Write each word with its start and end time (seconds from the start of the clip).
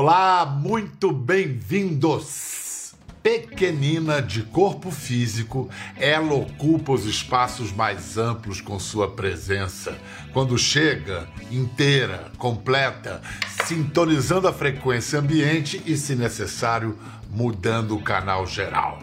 Olá, 0.00 0.46
muito 0.46 1.10
bem-vindos! 1.10 2.94
Pequenina 3.20 4.22
de 4.22 4.44
corpo 4.44 4.92
físico, 4.92 5.68
ela 5.96 6.34
ocupa 6.34 6.92
os 6.92 7.04
espaços 7.04 7.72
mais 7.72 8.16
amplos 8.16 8.60
com 8.60 8.78
sua 8.78 9.10
presença. 9.10 9.98
Quando 10.32 10.56
chega, 10.56 11.28
inteira, 11.50 12.30
completa, 12.38 13.20
sintonizando 13.64 14.46
a 14.46 14.52
frequência 14.52 15.18
ambiente 15.18 15.82
e, 15.84 15.96
se 15.96 16.14
necessário, 16.14 16.96
mudando 17.28 17.96
o 17.96 18.00
canal 18.00 18.46
geral. 18.46 19.00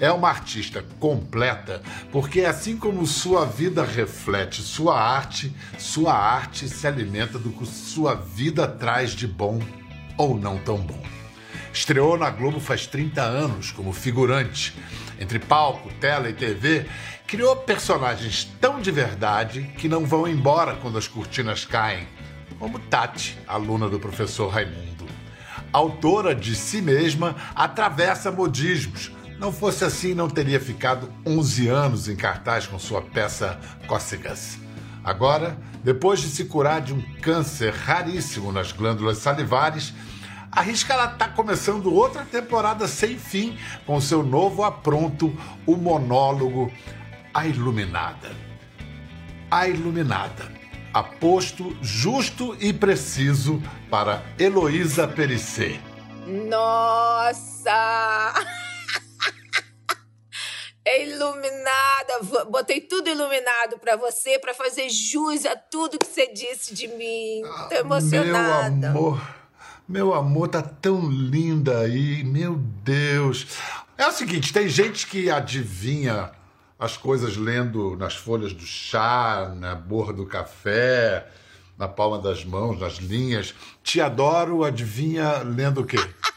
É 0.00 0.10
uma 0.10 0.28
artista 0.28 0.84
completa 0.98 1.80
porque, 2.10 2.40
assim 2.40 2.76
como 2.76 3.06
sua 3.06 3.46
vida 3.46 3.84
reflete 3.84 4.60
sua 4.60 5.00
arte, 5.00 5.54
sua 5.78 6.14
arte 6.14 6.68
se 6.68 6.84
alimenta 6.84 7.38
do 7.38 7.50
que 7.50 7.64
sua 7.64 8.16
vida 8.16 8.66
traz 8.66 9.12
de 9.12 9.28
bom 9.28 9.60
ou 10.16 10.38
não 10.38 10.58
tão 10.58 10.78
bom. 10.78 11.02
Estreou 11.72 12.16
na 12.16 12.30
Globo 12.30 12.58
faz 12.58 12.86
30 12.86 13.20
anos 13.20 13.70
como 13.70 13.92
figurante. 13.92 14.74
Entre 15.20 15.38
palco, 15.38 15.92
tela 16.00 16.28
e 16.30 16.32
TV, 16.32 16.86
criou 17.26 17.56
personagens 17.56 18.44
tão 18.60 18.80
de 18.80 18.90
verdade 18.90 19.62
que 19.76 19.88
não 19.88 20.06
vão 20.06 20.26
embora 20.26 20.76
quando 20.76 20.96
as 20.96 21.06
cortinas 21.06 21.64
caem, 21.64 22.06
como 22.58 22.78
Tati, 22.78 23.38
aluna 23.46 23.88
do 23.88 24.00
professor 24.00 24.48
Raimundo. 24.48 25.06
Autora 25.72 26.34
de 26.34 26.54
si 26.54 26.80
mesma, 26.80 27.36
atravessa 27.54 28.30
modismos. 28.30 29.10
Não 29.38 29.52
fosse 29.52 29.84
assim, 29.84 30.14
não 30.14 30.30
teria 30.30 30.58
ficado 30.58 31.12
11 31.26 31.68
anos 31.68 32.08
em 32.08 32.16
cartaz 32.16 32.66
com 32.66 32.78
sua 32.78 33.02
peça 33.02 33.60
Cócegas. 33.86 34.58
Agora, 35.04 35.58
depois 35.84 36.20
de 36.20 36.28
se 36.28 36.46
curar 36.46 36.80
de 36.80 36.94
um 36.94 37.02
câncer 37.20 37.72
raríssimo 37.72 38.50
nas 38.50 38.72
glândulas 38.72 39.18
salivares, 39.18 39.92
arrisca 40.56 40.94
ela 40.94 41.08
tá 41.08 41.28
começando 41.28 41.92
outra 41.92 42.24
temporada 42.24 42.88
sem 42.88 43.18
fim 43.18 43.58
com 43.84 44.00
seu 44.00 44.22
novo 44.22 44.64
apronto, 44.64 45.30
o 45.66 45.76
monólogo 45.76 46.72
A 47.34 47.46
Iluminada. 47.46 48.34
A 49.50 49.68
Iluminada, 49.68 50.50
aposto 50.94 51.76
justo 51.82 52.56
e 52.58 52.72
preciso 52.72 53.62
para 53.90 54.24
Heloísa 54.38 55.06
Perissé. 55.06 55.78
Nossa! 56.26 57.72
É 60.84 61.04
iluminada, 61.06 62.46
botei 62.50 62.80
tudo 62.80 63.10
iluminado 63.10 63.78
para 63.78 63.94
você, 63.96 64.38
para 64.38 64.54
fazer 64.54 64.88
jus 64.88 65.44
a 65.44 65.54
tudo 65.54 65.98
que 65.98 66.06
você 66.06 66.32
disse 66.32 66.74
de 66.74 66.88
mim. 66.88 67.42
Tô 67.68 67.74
emocionada. 67.74 68.90
Meu 68.90 68.98
amor, 68.98 69.35
meu 69.88 70.14
amor, 70.14 70.48
tá 70.48 70.62
tão 70.62 71.08
linda 71.10 71.80
aí, 71.80 72.24
meu 72.24 72.56
Deus. 72.56 73.46
É 73.96 74.06
o 74.06 74.12
seguinte, 74.12 74.52
tem 74.52 74.68
gente 74.68 75.06
que 75.06 75.30
adivinha 75.30 76.32
as 76.78 76.96
coisas 76.96 77.36
lendo 77.36 77.96
nas 77.96 78.14
folhas 78.14 78.52
do 78.52 78.64
chá, 78.64 79.52
na 79.56 79.74
borra 79.74 80.12
do 80.12 80.26
café, 80.26 81.26
na 81.78 81.88
palma 81.88 82.18
das 82.18 82.44
mãos, 82.44 82.78
nas 82.78 82.94
linhas. 82.94 83.54
Te 83.82 84.00
adoro, 84.00 84.64
adivinha 84.64 85.38
lendo 85.38 85.80
o 85.82 85.86
quê? 85.86 85.96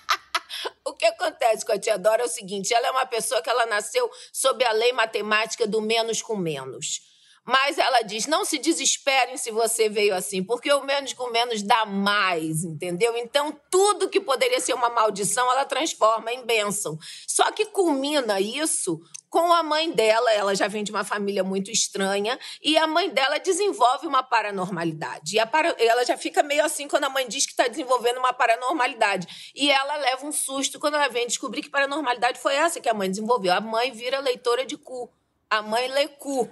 que 0.99 1.05
acontece 1.05 1.65
com 1.65 1.71
a 1.71 1.79
tia 1.79 1.97
Dora 1.97 2.23
é 2.23 2.25
o 2.25 2.29
seguinte: 2.29 2.73
ela 2.73 2.87
é 2.87 2.91
uma 2.91 3.05
pessoa 3.05 3.41
que 3.41 3.49
ela 3.49 3.65
nasceu 3.65 4.11
sob 4.33 4.63
a 4.65 4.73
lei 4.73 4.91
matemática 4.91 5.65
do 5.65 5.81
menos 5.81 6.21
com 6.21 6.35
menos. 6.35 7.01
Mas 7.49 7.79
ela 7.79 8.03
diz: 8.03 8.27
não 8.27 8.45
se 8.45 8.59
desesperem 8.59 9.35
se 9.35 9.49
você 9.49 9.89
veio 9.89 10.13
assim, 10.13 10.43
porque 10.43 10.71
o 10.71 10.83
menos 10.83 11.13
com 11.13 11.31
menos 11.31 11.63
dá 11.63 11.83
mais, 11.83 12.63
entendeu? 12.63 13.17
Então, 13.17 13.59
tudo 13.71 14.07
que 14.07 14.21
poderia 14.21 14.59
ser 14.59 14.75
uma 14.75 14.91
maldição, 14.91 15.51
ela 15.51 15.65
transforma 15.65 16.31
em 16.31 16.45
bênção. 16.45 16.95
Só 17.27 17.51
que 17.51 17.65
culmina 17.65 18.39
isso 18.39 19.01
com 19.31 19.51
a 19.51 19.63
mãe 19.63 19.91
dela, 19.91 20.31
ela 20.31 20.53
já 20.53 20.67
vem 20.67 20.83
de 20.83 20.91
uma 20.91 21.03
família 21.03 21.43
muito 21.43 21.71
estranha, 21.71 22.37
e 22.61 22.77
a 22.77 22.85
mãe 22.85 23.09
dela 23.09 23.39
desenvolve 23.39 24.05
uma 24.05 24.21
paranormalidade. 24.21 25.39
E 25.39 25.45
para... 25.47 25.75
ela 25.79 26.05
já 26.05 26.17
fica 26.17 26.43
meio 26.43 26.63
assim 26.63 26.87
quando 26.87 27.05
a 27.05 27.09
mãe 27.09 27.27
diz 27.27 27.47
que 27.47 27.51
está 27.51 27.67
desenvolvendo 27.67 28.19
uma 28.19 28.31
paranormalidade. 28.31 29.51
E 29.55 29.71
ela 29.71 29.95
leva 29.95 30.23
um 30.23 30.31
susto 30.31 30.79
quando 30.79 30.95
ela 30.95 31.07
vem 31.07 31.25
descobrir 31.25 31.63
que 31.63 31.69
paranormalidade 31.69 32.39
foi 32.39 32.53
essa 32.53 32.79
que 32.79 32.89
a 32.89 32.93
mãe 32.93 33.09
desenvolveu. 33.09 33.53
A 33.53 33.59
mãe 33.59 33.91
vira 33.91 34.19
leitora 34.19 34.67
de 34.67 34.77
cu. 34.77 35.11
A 35.49 35.63
mãe 35.63 35.87
lê 35.87 36.07
cu. 36.07 36.47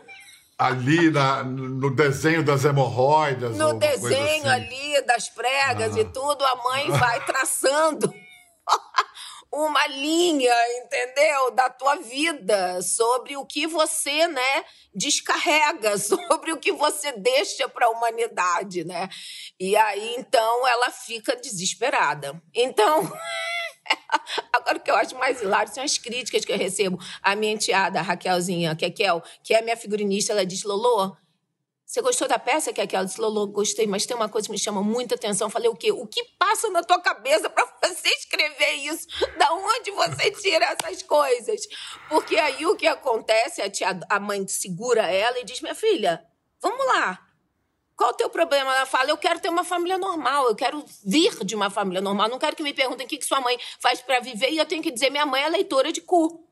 Ali 0.57 1.11
na, 1.11 1.43
no 1.43 1.93
desenho 1.95 2.43
das 2.43 2.65
hemorroidas. 2.65 3.55
No 3.55 3.73
desenho 3.75 4.41
assim. 4.41 4.49
ali 4.49 5.01
das 5.05 5.29
pregas 5.29 5.95
ah. 5.95 5.99
e 5.99 6.05
tudo, 6.05 6.43
a 6.43 6.55
mãe 6.63 6.89
vai 6.91 7.23
traçando. 7.25 8.11
uma 9.51 9.87
linha, 9.87 10.53
entendeu? 10.79 11.51
Da 11.51 11.69
tua 11.69 11.95
vida, 11.95 12.81
sobre 12.81 13.37
o 13.37 13.45
que 13.45 13.65
você, 13.65 14.27
né, 14.27 14.65
descarrega, 14.93 15.97
sobre 15.97 16.51
o 16.51 16.57
que 16.57 16.71
você 16.71 17.11
deixa 17.13 17.67
para 17.67 17.87
a 17.87 17.89
humanidade, 17.89 18.83
né? 18.83 19.09
E 19.59 19.75
aí 19.75 20.15
então 20.17 20.67
ela 20.67 20.91
fica 20.91 21.35
desesperada. 21.35 22.41
Então, 22.53 23.01
Agora, 24.53 24.77
o 24.77 24.81
que 24.81 24.91
eu 24.91 24.95
acho 24.95 25.15
mais 25.17 25.41
hilário 25.41 25.73
são 25.73 25.83
as 25.83 25.97
críticas 25.97 26.43
que 26.43 26.51
eu 26.51 26.57
recebo. 26.57 26.99
A 27.21 27.35
minha 27.35 27.53
enteada, 27.53 27.99
a 27.99 28.01
Raquelzinha, 28.01 28.75
Kekel, 28.75 29.23
que 29.43 29.53
é 29.53 29.61
minha 29.61 29.77
figurinista, 29.77 30.33
ela 30.33 30.45
diz: 30.45 30.63
Lolo, 30.63 31.15
você 31.87 32.01
gostou 32.01 32.27
da 32.27 32.37
peça 32.37 32.73
que 32.73 32.81
aquela 32.81 33.05
disse, 33.05 33.19
Lolo, 33.21 33.47
gostei, 33.47 33.87
mas 33.87 34.05
tem 34.05 34.13
uma 34.13 34.27
coisa 34.27 34.45
que 34.45 34.51
me 34.51 34.59
chama 34.59 34.83
muita 34.83 35.15
atenção. 35.15 35.49
Falei, 35.49 35.69
o 35.69 35.75
quê? 35.75 35.89
O 35.89 36.05
que 36.05 36.21
passa 36.37 36.69
na 36.69 36.83
tua 36.83 36.99
cabeça 36.99 37.49
para 37.49 37.65
você 37.81 38.09
escrever 38.09 38.73
isso? 38.73 39.07
Da 39.37 39.53
onde 39.53 39.91
você 39.91 40.29
tira 40.31 40.65
essas 40.65 41.01
coisas? 41.03 41.61
Porque 42.09 42.35
aí 42.35 42.65
o 42.65 42.75
que 42.75 42.85
acontece, 42.85 43.61
a, 43.61 43.69
tia, 43.69 43.97
a 44.09 44.19
mãe 44.19 44.45
segura 44.49 45.09
ela 45.09 45.39
e 45.39 45.45
diz, 45.45 45.61
minha 45.61 45.73
filha, 45.73 46.21
vamos 46.61 46.85
lá. 46.87 47.25
Qual 47.97 48.11
o 48.11 48.13
teu 48.13 48.29
problema? 48.29 48.75
Ela 48.75 48.85
fala, 48.85 49.09
eu 49.09 49.17
quero 49.17 49.39
ter 49.39 49.49
uma 49.49 49.63
família 49.63 49.97
normal, 49.97 50.47
eu 50.47 50.55
quero 50.55 50.85
vir 51.03 51.43
de 51.43 51.55
uma 51.55 51.71
família 51.71 51.99
normal. 51.99 52.29
Não 52.29 52.37
quero 52.37 52.55
que 52.55 52.61
me 52.61 52.71
perguntem 52.71 53.07
o 53.07 53.09
que, 53.09 53.17
que 53.17 53.25
sua 53.25 53.41
mãe 53.41 53.57
faz 53.79 53.99
para 54.01 54.19
viver 54.19 54.51
e 54.51 54.57
eu 54.59 54.65
tenho 54.67 54.83
que 54.83 54.91
dizer, 54.91 55.09
minha 55.09 55.25
mãe 55.25 55.41
é 55.41 55.49
leitora 55.49 55.91
de 55.91 56.01
cu. 56.01 56.47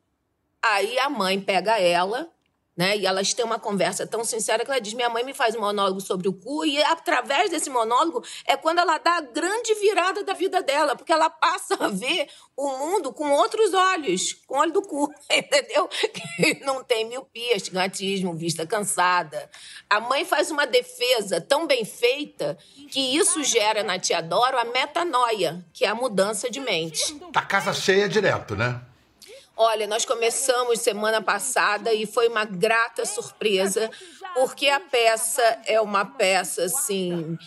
Aí 0.59 0.97
a 0.97 1.07
mãe 1.07 1.39
pega 1.39 1.79
ela 1.79 2.34
né? 2.75 2.97
E 2.97 3.05
elas 3.05 3.33
têm 3.33 3.45
uma 3.45 3.59
conversa 3.59 4.05
tão 4.05 4.23
sincera 4.23 4.65
que 4.65 4.71
ela 4.71 4.81
diz: 4.81 4.93
Minha 4.93 5.09
mãe 5.09 5.23
me 5.23 5.33
faz 5.33 5.55
um 5.55 5.61
monólogo 5.61 6.01
sobre 6.01 6.27
o 6.27 6.33
cu, 6.33 6.65
e 6.65 6.81
através 6.83 7.49
desse 7.49 7.69
monólogo 7.69 8.23
é 8.45 8.57
quando 8.57 8.79
ela 8.79 8.97
dá 8.97 9.17
a 9.17 9.21
grande 9.21 9.73
virada 9.75 10.23
da 10.23 10.33
vida 10.33 10.61
dela, 10.61 10.95
porque 10.95 11.11
ela 11.13 11.29
passa 11.29 11.75
a 11.79 11.87
ver 11.87 12.27
o 12.55 12.69
mundo 12.77 13.13
com 13.13 13.31
outros 13.31 13.73
olhos, 13.73 14.33
com 14.45 14.55
o 14.55 14.59
olho 14.59 14.73
do 14.73 14.81
cu, 14.81 15.13
entendeu? 15.31 15.87
Que 15.87 16.65
não 16.65 16.83
tem 16.83 17.05
miopia, 17.05 17.55
estigmatismo, 17.55 18.35
vista 18.35 18.65
cansada. 18.65 19.49
A 19.89 19.99
mãe 19.99 20.25
faz 20.25 20.51
uma 20.51 20.65
defesa 20.67 21.39
tão 21.39 21.65
bem 21.67 21.85
feita 21.85 22.57
que 22.89 22.99
isso 23.17 23.43
gera 23.43 23.83
na 23.83 23.99
tia 23.99 24.21
Doro 24.21 24.57
a 24.57 24.65
metanoia, 24.65 25.65
que 25.73 25.85
é 25.85 25.87
a 25.87 25.95
mudança 25.95 26.49
de 26.49 26.59
mente. 26.59 27.15
Tá 27.31 27.41
casa 27.41 27.73
cheia 27.73 28.09
direto, 28.09 28.55
né? 28.55 28.81
Olha, 29.57 29.87
nós 29.87 30.03
começamos 30.03 30.81
semana 30.81 31.21
passada 31.21 31.93
e 31.93 32.05
foi 32.05 32.27
uma 32.27 32.43
grata 32.43 33.05
surpresa, 33.05 33.89
porque 34.33 34.67
a 34.67 34.81
peça 34.81 35.61
é 35.65 35.79
uma 35.79 36.05
peça 36.05 36.63
assim. 36.65 37.37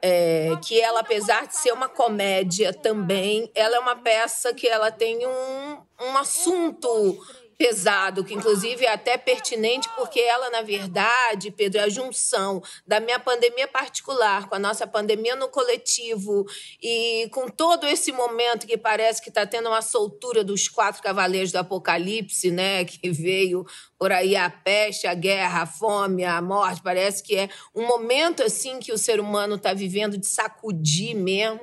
É, 0.00 0.50
que 0.64 0.80
ela, 0.80 1.00
apesar 1.00 1.48
de 1.48 1.56
ser 1.56 1.72
uma 1.72 1.88
comédia 1.88 2.72
também, 2.72 3.50
ela 3.52 3.76
é 3.76 3.80
uma 3.80 3.96
peça 3.96 4.54
que 4.54 4.68
ela 4.68 4.92
tem 4.92 5.26
um, 5.26 5.78
um 6.00 6.16
assunto 6.16 7.18
pesado, 7.58 8.24
que 8.24 8.32
inclusive 8.32 8.86
é 8.86 8.92
até 8.92 9.18
pertinente, 9.18 9.88
porque 9.96 10.20
ela, 10.20 10.48
na 10.48 10.62
verdade, 10.62 11.50
Pedro, 11.50 11.80
é 11.80 11.84
a 11.84 11.88
junção 11.88 12.62
da 12.86 13.00
minha 13.00 13.18
pandemia 13.18 13.66
particular 13.66 14.48
com 14.48 14.54
a 14.54 14.60
nossa 14.60 14.86
pandemia 14.86 15.34
no 15.34 15.48
coletivo 15.48 16.46
e 16.80 17.28
com 17.32 17.48
todo 17.48 17.84
esse 17.84 18.12
momento 18.12 18.64
que 18.64 18.78
parece 18.78 19.20
que 19.20 19.28
está 19.28 19.44
tendo 19.44 19.68
uma 19.68 19.82
soltura 19.82 20.44
dos 20.44 20.68
quatro 20.68 21.02
cavaleiros 21.02 21.50
do 21.50 21.58
Apocalipse, 21.58 22.52
né? 22.52 22.84
Que 22.98 23.10
veio 23.10 23.64
por 23.98 24.12
aí 24.12 24.36
a 24.36 24.48
peste, 24.48 25.06
a 25.06 25.14
guerra, 25.14 25.62
a 25.62 25.66
fome, 25.66 26.24
a 26.24 26.40
morte. 26.40 26.82
Parece 26.82 27.22
que 27.22 27.36
é 27.36 27.48
um 27.74 27.86
momento 27.86 28.42
assim 28.42 28.78
que 28.78 28.92
o 28.92 28.98
ser 28.98 29.20
humano 29.20 29.56
está 29.56 29.72
vivendo 29.72 30.16
de 30.16 30.26
sacudir 30.26 31.14
mesmo 31.14 31.60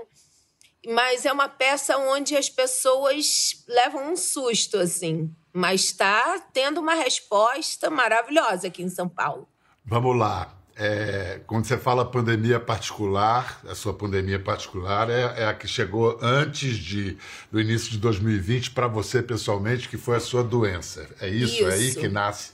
mas 0.88 1.26
é 1.26 1.34
uma 1.34 1.50
peça 1.50 1.98
onde 1.98 2.38
as 2.38 2.48
pessoas 2.48 3.64
levam 3.68 4.12
um 4.12 4.16
susto, 4.16 4.78
assim. 4.78 5.34
Mas 5.56 5.86
está 5.86 6.38
tendo 6.52 6.82
uma 6.82 6.96
resposta 6.96 7.90
maravilhosa 7.90 8.68
aqui 8.68 8.84
em 8.84 8.90
São 8.90 9.08
Paulo. 9.08 9.48
Vamos 9.86 10.18
lá. 10.18 10.54
É, 10.76 11.40
quando 11.48 11.64
você 11.64 11.78
fala 11.78 12.04
pandemia 12.04 12.60
particular, 12.60 13.62
a 13.66 13.74
sua 13.74 13.94
pandemia 13.94 14.38
particular 14.38 15.10
é, 15.10 15.44
é 15.44 15.48
a 15.48 15.54
que 15.54 15.66
chegou 15.66 16.20
antes 16.22 16.76
de, 16.76 17.18
do 17.50 17.62
início 17.62 17.90
de 17.90 17.98
2020 18.00 18.72
para 18.72 18.86
você 18.88 19.24
pessoalmente, 19.24 19.88
que 19.88 19.98
foi 19.98 20.18
a 20.18 20.20
sua 20.20 20.44
doença. 20.44 21.08
É 21.22 21.30
isso? 21.30 21.54
isso? 21.54 21.70
É 21.70 21.74
aí 21.74 21.96
que 21.96 22.10
nasce. 22.10 22.52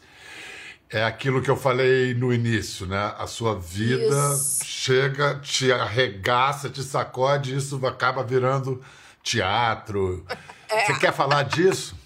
É 0.88 1.03
aquilo 1.03 1.42
que 1.42 1.50
eu 1.50 1.57
falei 1.57 2.13
no 2.13 2.31
início, 2.31 2.86
né? 2.86 3.15
A 3.18 3.25
sua 3.25 3.57
vida 3.57 4.33
isso. 4.36 4.63
chega, 4.63 5.39
te 5.39 5.71
arregaça, 5.71 6.69
te 6.69 6.83
sacode, 6.83 7.51
e 7.51 7.57
isso 7.57 7.83
acaba 7.88 8.24
virando 8.24 8.80
teatro. 9.24 10.24
É. 10.69 10.86
Você 10.86 11.00
quer 11.00 11.13
falar 11.13 11.42
disso? 11.44 12.00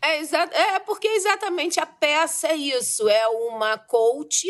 É, 0.00 0.18
é 0.74 0.78
porque 0.80 1.08
exatamente 1.08 1.80
a 1.80 1.86
peça 1.86 2.48
é 2.48 2.56
isso. 2.56 3.08
É 3.08 3.26
uma 3.28 3.76
coach, 3.76 4.46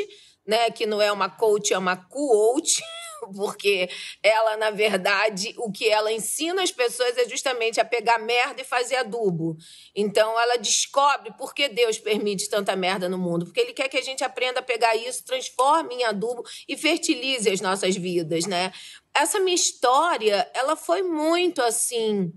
né? 0.47 0.71
Que 0.71 0.87
não 0.87 1.01
é 1.01 1.11
uma 1.11 1.29
coach, 1.29 1.73
é 1.73 1.79
uma 1.79 1.97
coach 1.97 2.83
porque 3.35 3.89
ela, 4.23 4.57
na 4.57 4.71
verdade, 4.71 5.55
o 5.59 5.71
que 5.71 5.89
ela 5.89 6.13
ensina 6.13 6.63
as 6.63 6.71
pessoas 6.71 7.17
é 7.17 7.29
justamente 7.29 7.81
a 7.81 7.85
pegar 7.85 8.19
merda 8.19 8.61
e 8.61 8.65
fazer 8.65 8.97
adubo. 8.97 9.57
Então, 9.95 10.39
ela 10.39 10.57
descobre 10.57 11.33
por 11.37 11.55
que 11.55 11.69
Deus 11.69 11.99
permite 11.99 12.49
tanta 12.49 12.75
merda 12.77 13.09
no 13.09 13.19
mundo. 13.19 13.45
Porque 13.47 13.61
Ele 13.61 13.73
quer 13.73 13.89
que 13.89 13.97
a 13.97 14.03
gente 14.03 14.25
aprenda 14.25 14.61
a 14.61 14.63
pegar 14.63 14.95
isso, 14.97 15.25
transforme 15.25 15.97
em 15.97 16.05
adubo 16.05 16.45
e 16.69 16.77
fertilize 16.77 17.51
as 17.51 17.61
nossas 17.61 17.97
vidas, 17.97 18.47
né? 18.47 18.73
Essa 19.15 19.41
minha 19.41 19.55
história, 19.55 20.49
ela 20.55 20.77
foi 20.77 21.03
muito 21.03 21.61
assim 21.61 22.33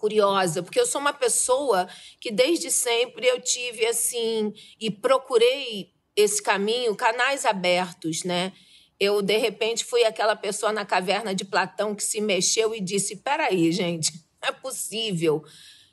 curiosa, 0.00 0.62
porque 0.62 0.80
eu 0.80 0.86
sou 0.86 1.00
uma 1.00 1.12
pessoa 1.12 1.86
que 2.18 2.30
desde 2.30 2.70
sempre 2.70 3.26
eu 3.26 3.40
tive 3.40 3.86
assim 3.86 4.52
e 4.80 4.90
procurei 4.90 5.92
esse 6.16 6.42
caminho, 6.42 6.96
canais 6.96 7.44
abertos, 7.44 8.24
né? 8.24 8.52
eu, 9.00 9.22
de 9.22 9.38
repente, 9.38 9.82
fui 9.82 10.04
aquela 10.04 10.36
pessoa 10.36 10.70
na 10.70 10.84
caverna 10.84 11.34
de 11.34 11.42
Platão 11.42 11.94
que 11.94 12.02
se 12.02 12.20
mexeu 12.20 12.74
e 12.74 12.80
disse: 12.80 13.16
peraí, 13.16 13.72
gente, 13.72 14.12
não 14.42 14.50
é 14.50 14.52
possível 14.52 15.42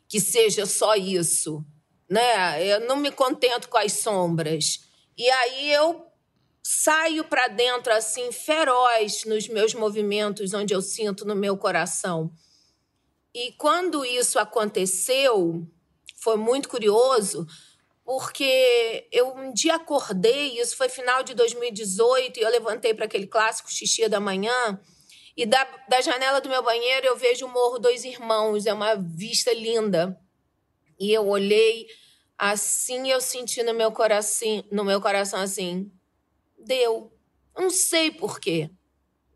que 0.09 0.19
seja 0.19 0.65
só 0.65 0.93
isso. 0.95 1.65
Né? 2.09 2.65
Eu 2.65 2.81
não 2.81 2.97
me 2.97 3.09
contento 3.09 3.69
com 3.69 3.77
as 3.77 3.93
sombras. 3.93 4.81
E 5.17 5.29
aí 5.29 5.71
eu 5.71 6.05
saio 6.61 7.23
para 7.23 7.47
dentro 7.47 7.93
assim 7.93 8.29
feroz 8.31 9.23
nos 9.25 9.47
meus 9.47 9.73
movimentos 9.73 10.53
onde 10.53 10.73
eu 10.73 10.81
sinto 10.81 11.23
no 11.25 11.35
meu 11.35 11.57
coração. 11.57 12.29
E 13.39 13.51
quando 13.51 14.03
isso 14.03 14.39
aconteceu, 14.39 15.63
foi 16.15 16.37
muito 16.37 16.67
curioso, 16.67 17.45
porque 18.03 19.07
eu 19.11 19.31
um 19.35 19.53
dia 19.53 19.75
acordei, 19.75 20.59
isso 20.59 20.75
foi 20.75 20.89
final 20.89 21.21
de 21.21 21.35
2018, 21.35 22.39
e 22.39 22.41
eu 22.41 22.49
levantei 22.49 22.95
para 22.95 23.05
aquele 23.05 23.27
clássico 23.27 23.71
xixi 23.71 24.09
da 24.09 24.19
manhã, 24.19 24.81
e 25.35 25.45
da, 25.45 25.63
da 25.87 26.01
janela 26.01 26.41
do 26.41 26.49
meu 26.49 26.63
banheiro 26.63 27.05
eu 27.05 27.15
vejo 27.15 27.45
o 27.45 27.49
Morro 27.53 27.77
Dois 27.77 28.05
Irmãos, 28.05 28.65
é 28.65 28.73
uma 28.73 28.95
vista 28.95 29.53
linda. 29.53 30.19
E 30.99 31.13
eu 31.13 31.27
olhei 31.27 31.85
assim, 32.39 33.11
eu 33.11 33.21
senti 33.21 33.61
no 33.61 33.75
meu 33.75 33.91
coração, 33.91 34.63
no 34.71 34.83
meu 34.83 34.99
coração 34.99 35.41
assim, 35.41 35.91
deu. 36.57 37.13
Eu 37.55 37.61
não 37.61 37.69
sei 37.69 38.09
por 38.09 38.39
quê. 38.39 38.71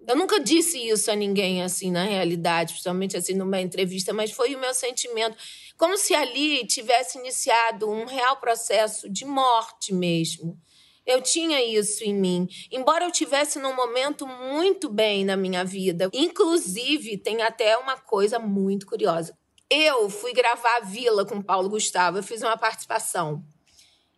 Eu 0.07 0.15
nunca 0.15 0.39
disse 0.39 0.77
isso 0.77 1.11
a 1.11 1.15
ninguém 1.15 1.61
assim 1.61 1.91
na 1.91 2.03
realidade, 2.03 2.73
principalmente 2.73 3.15
assim 3.15 3.33
numa 3.33 3.61
entrevista, 3.61 4.11
mas 4.11 4.31
foi 4.31 4.55
o 4.55 4.59
meu 4.59 4.73
sentimento, 4.73 5.37
como 5.77 5.95
se 5.97 6.13
ali 6.13 6.65
tivesse 6.65 7.19
iniciado 7.19 7.89
um 7.89 8.05
real 8.05 8.37
processo 8.37 9.09
de 9.09 9.25
morte 9.25 9.93
mesmo. 9.93 10.59
Eu 11.05 11.21
tinha 11.21 11.63
isso 11.63 12.03
em 12.03 12.13
mim, 12.13 12.47
embora 12.71 13.05
eu 13.05 13.11
tivesse 13.11 13.59
num 13.59 13.75
momento 13.75 14.27
muito 14.27 14.89
bem 14.89 15.25
na 15.25 15.35
minha 15.35 15.63
vida. 15.63 16.09
Inclusive, 16.13 17.17
tem 17.17 17.41
até 17.41 17.77
uma 17.77 17.97
coisa 17.97 18.37
muito 18.37 18.85
curiosa. 18.85 19.37
Eu 19.69 20.09
fui 20.09 20.33
gravar 20.33 20.77
a 20.77 20.81
Vila 20.81 21.25
com 21.25 21.41
Paulo 21.41 21.69
Gustavo, 21.69 22.17
eu 22.17 22.23
fiz 22.23 22.41
uma 22.41 22.57
participação. 22.57 23.43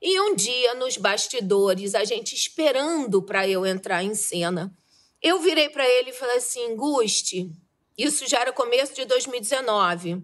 E 0.01 0.19
um 0.19 0.35
dia, 0.35 0.74
nos 0.74 0.97
bastidores, 0.97 1.95
a 1.95 2.03
gente 2.03 2.35
esperando 2.35 3.21
para 3.21 3.47
eu 3.47 3.65
entrar 3.65 4.03
em 4.03 4.13
cena, 4.13 4.75
eu 5.24 5.40
virei 5.40 5.70
para 5.70 5.88
ele 5.88 6.10
e 6.10 6.14
falei 6.14 6.38
assim: 6.38 6.75
Guste, 6.75 7.50
isso 7.98 8.28
já 8.28 8.42
era 8.42 8.52
começo 8.52 8.94
de 8.94 9.06
2019. 9.06 10.22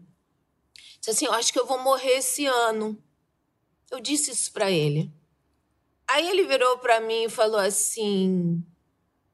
Disse 0.99 1.09
assim: 1.11 1.25
Eu 1.25 1.33
acho 1.33 1.53
que 1.53 1.59
eu 1.59 1.65
vou 1.65 1.79
morrer 1.79 2.17
esse 2.17 2.45
ano. 2.45 3.01
Eu 3.89 4.01
disse 4.01 4.31
isso 4.31 4.51
para 4.51 4.69
ele. 4.69 5.09
Aí 6.05 6.27
ele 6.27 6.43
virou 6.43 6.77
para 6.79 6.99
mim 6.99 7.23
e 7.23 7.29
falou 7.29 7.59
assim: 7.59 8.61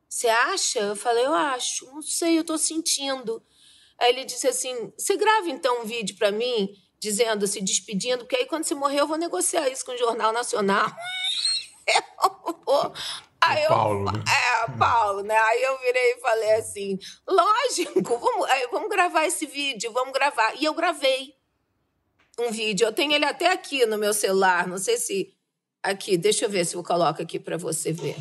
Você 0.08 0.28
acha? 0.28 0.80
Eu 0.80 0.96
falei: 0.96 1.26
Eu 1.26 1.34
acho. 1.34 1.86
Não 1.88 2.02
sei, 2.04 2.38
eu 2.38 2.44
tô 2.44 2.60
sentindo. 2.60 3.42
Aí 3.98 4.10
ele 4.12 4.24
disse 4.24 4.48
assim: 4.48 4.94
Você 4.96 5.18
grava 5.18 5.50
então 5.50 5.82
um 5.82 5.86
vídeo 5.86 6.16
para 6.16 6.32
mim, 6.32 6.70
dizendo, 7.00 7.48
se 7.48 7.60
despedindo, 7.60 8.20
porque 8.20 8.36
aí 8.36 8.46
quando 8.46 8.66
você 8.66 8.76
morrer 8.76 9.00
eu 9.00 9.08
vou 9.08 9.18
negociar 9.18 9.68
isso 9.70 9.84
com 9.84 9.94
o 9.94 9.98
Jornal 9.98 10.32
Nacional. 10.32 10.92
eu 11.88 12.60
vou 12.66 12.94
Aí 13.48 13.64
eu, 13.64 13.70
Paulo, 13.70 14.12
né? 14.12 14.24
É, 14.28 14.72
Paulo, 14.78 15.22
né? 15.24 15.38
Aí 15.38 15.64
eu 15.64 15.78
virei 15.80 16.12
e 16.14 16.20
falei 16.20 16.52
assim: 16.54 16.98
lógico, 17.28 18.02
vamos, 18.20 18.48
vamos 18.72 18.90
gravar 18.90 19.26
esse 19.26 19.46
vídeo, 19.46 19.92
vamos 19.92 20.14
gravar. 20.14 20.54
E 20.60 20.66
eu 20.66 20.74
gravei 20.74 21.34
um 22.40 22.52
vídeo. 22.52 22.86
Eu 22.88 22.94
tenho 22.94 23.14
ele 23.14 23.26
até 23.26 23.52
aqui 23.52 23.86
no 23.86 23.98
meu 23.98 24.14
celular. 24.14 24.68
Não 24.68 24.78
sei 24.78 24.98
se. 24.98 25.34
Aqui, 25.84 26.18
deixa 26.18 26.46
eu 26.46 26.50
ver 26.50 26.66
se 26.66 26.76
eu 26.76 26.84
coloco 26.84 27.22
aqui 27.22 27.40
para 27.40 27.58
você 27.58 27.92
ver. 27.92 28.18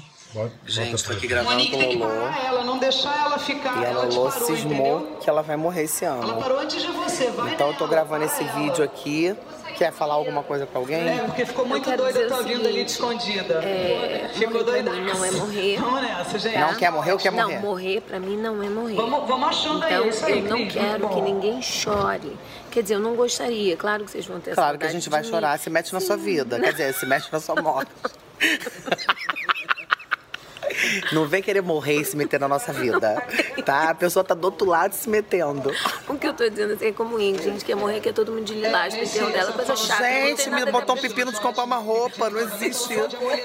Gente, 0.66 1.04
tô 1.04 1.12
aqui 1.12 1.28
gravando 1.28 1.52
Monique 1.54 1.96
com 1.96 2.04
a 2.04 2.08
Lolo. 2.08 2.36
ela, 2.44 2.64
não 2.64 2.78
deixar 2.78 3.16
ela 3.24 3.38
ficar. 3.38 3.80
E 3.80 3.86
a 3.86 3.92
Lolo 3.92 4.30
cismou 4.32 4.98
entendeu? 5.00 5.18
que 5.20 5.30
ela 5.30 5.42
vai 5.42 5.56
morrer 5.56 5.84
esse 5.84 6.04
ano. 6.04 6.22
Ela 6.24 6.36
parou 6.40 6.58
antes 6.58 6.82
de 6.82 6.90
você, 6.90 7.30
vai 7.30 7.54
Então 7.54 7.68
eu 7.68 7.76
tô 7.76 7.86
gravando 7.86 8.24
esse 8.24 8.42
ela. 8.42 8.52
vídeo 8.52 8.84
aqui 8.84 9.34
Quer 9.76 9.92
falar 9.92 10.14
alguma 10.14 10.42
coisa 10.42 10.66
pra 10.66 10.78
alguém? 10.78 11.08
É, 11.08 11.22
porque 11.24 11.44
ficou 11.44 11.66
muito 11.66 11.90
doida 11.96 12.24
a 12.24 12.28
tua 12.28 12.42
vinda 12.42 12.68
ali 12.68 12.84
de 12.84 12.90
escondida. 12.90 13.54
É, 13.64 14.30
ficou 14.32 14.64
doida. 14.64 14.90
não 14.92 15.24
é 15.24 15.30
morrer. 15.30 15.78
Vamos 15.80 16.02
nessa, 16.02 16.38
gente. 16.38 16.58
Não 16.58 16.74
quer 16.74 16.90
morrer 16.90 17.12
ou 17.12 17.18
quer 17.18 17.30
morrer? 17.30 17.54
Não, 17.54 17.62
morrer 17.62 18.00
pra 18.00 18.20
mim 18.20 18.36
não 18.36 18.62
é 18.62 18.68
morrer. 18.68 18.94
Vamos, 18.94 19.28
vamos 19.28 19.48
achando 19.48 19.84
então, 19.84 20.02
aí, 20.02 20.08
isso 20.08 20.26
aí, 20.26 20.38
eu 20.38 20.44
não 20.44 20.68
quero 20.68 21.08
que 21.08 21.20
ninguém 21.20 21.60
chore. 21.60 22.36
Quer 22.70 22.82
dizer, 22.82 22.94
eu 22.94 23.00
não 23.00 23.14
gostaria. 23.14 23.76
Claro 23.76 24.04
que 24.04 24.10
vocês 24.10 24.26
vão 24.26 24.40
ter 24.40 24.54
Claro 24.54 24.78
que 24.78 24.86
a 24.86 24.90
gente 24.90 25.08
vai 25.08 25.22
chorar, 25.24 25.58
se 25.58 25.70
mete 25.70 25.92
na 25.92 26.00
sua 26.00 26.16
vida. 26.16 26.58
Quer 26.58 26.72
dizer, 26.72 26.94
se 26.94 27.06
mete 27.06 27.32
na 27.32 27.40
sua 27.40 27.60
morte. 27.60 27.90
Não 31.12 31.26
vem 31.26 31.42
querer 31.42 31.62
morrer 31.62 32.00
e 32.00 32.04
se 32.04 32.16
meter 32.16 32.38
na 32.40 32.48
nossa 32.48 32.72
vida, 32.72 33.22
tá? 33.64 33.90
A 33.90 33.94
pessoa 33.94 34.24
tá 34.24 34.34
do 34.34 34.44
outro 34.44 34.66
lado 34.68 34.92
se 34.92 35.08
metendo. 35.08 35.72
O 36.08 36.16
que 36.16 36.26
eu 36.26 36.34
tô 36.34 36.48
dizendo 36.48 36.74
assim 36.74 36.86
é 36.86 36.92
como 36.92 37.18
Ingrid, 37.20 37.48
a 37.48 37.52
gente 37.52 37.64
quer 37.64 37.74
morrer, 37.76 38.00
quer 38.00 38.12
todo 38.12 38.32
mundo 38.32 38.44
de 38.44 38.54
lilás, 38.54 38.94
é, 38.94 39.02
enterro 39.04 39.30
dela, 39.30 39.52
coisa 39.52 39.76
chata. 39.76 40.04
Gente, 40.04 40.50
me 40.50 40.64
botou 40.66 40.96
um 40.96 41.00
pepino 41.00 41.32
de 41.32 41.40
comprar 41.40 41.64
uma 41.64 41.76
roupa, 41.78 42.28
não 42.30 42.40
existe. 42.40 42.94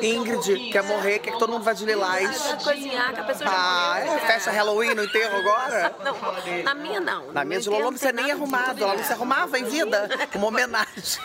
Ingrid 0.02 0.70
quer 0.72 0.84
morrer, 0.84 1.20
quer 1.20 1.32
que 1.32 1.40
todo 1.40 1.52
mundo 1.52 1.64
vá 1.64 1.74
de 1.74 1.86
lilás. 1.86 2.56
Cozinhar, 2.64 3.14
que 3.14 3.20
a 3.20 3.24
pessoa 3.24 3.50
Ah, 3.52 4.00
é? 4.00 4.20
Fecha 4.28 4.52
Halloween 4.52 4.94
no 4.94 5.04
enterro 5.04 5.38
agora? 5.38 5.96
Não, 6.04 6.64
na 6.64 6.74
minha 6.74 7.00
não. 7.00 7.32
Na 7.32 7.44
minha 7.46 7.60
de 7.60 7.70
Lolo 7.70 7.84
não 7.86 7.90
precisa 7.92 8.12
nem 8.12 8.32
arrumado, 8.32 8.84
ela 8.84 8.96
não 8.96 9.04
se 9.04 9.14
arrumava 9.14 9.58
em 9.60 9.64
vida, 9.64 10.10
uma 10.36 10.48
homenagem. 10.48 11.22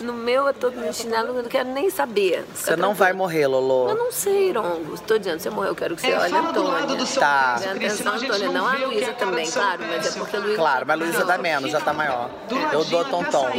No 0.00 0.12
meu 0.12 0.46
eu 0.46 0.54
tô 0.54 0.70
me 0.70 0.92
chinelo, 0.92 1.28
eu 1.36 1.42
não 1.42 1.48
quero 1.48 1.68
nem 1.70 1.88
saber. 1.90 2.44
Você 2.54 2.76
não 2.76 2.94
vai 2.94 3.12
morrer, 3.12 3.46
Lolo. 3.46 3.90
Eu 3.90 3.96
não 3.96 4.12
sei, 4.12 4.52
Rongo. 4.74 4.94
Estou 4.94 5.18
dizendo, 5.18 5.40
você 5.40 5.50
morreu, 5.50 5.70
eu 5.70 5.74
quero 5.74 5.96
que 5.96 6.02
você 6.02 6.10
é, 6.10 6.18
olhe 6.18 6.36
Antônia. 6.36 7.06
Tá. 7.18 7.54
Atenção, 7.54 8.14
Antônia, 8.14 8.48
não 8.50 8.66
a 8.66 8.72
Luísa 8.74 9.12
também, 9.12 9.50
claro, 9.50 9.84
mas 9.88 10.06
é 10.06 10.18
porque 10.18 10.36
a 10.36 10.40
Luísa... 10.40 10.56
Claro, 10.56 10.84
mas 10.86 11.00
a 11.00 11.04
Luísa 11.04 11.24
dá 11.24 11.38
menos, 11.38 11.70
já 11.70 11.80
tá 11.80 11.92
maior. 11.92 12.30
Eu 12.72 12.84
dou 12.84 13.04
tom-tom. 13.04 13.50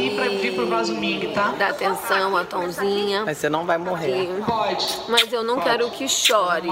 Tá? 1.34 1.54
Dá 1.58 1.68
atenção 1.68 2.36
a 2.36 2.44
Tomzinha. 2.44 3.24
Mas 3.24 3.38
você 3.38 3.48
não 3.48 3.64
vai 3.64 3.78
morrer. 3.78 4.28
Pode. 4.44 5.00
Mas 5.08 5.32
eu 5.32 5.42
não 5.42 5.60
quero 5.60 5.90
que 5.90 6.08
chore. 6.08 6.68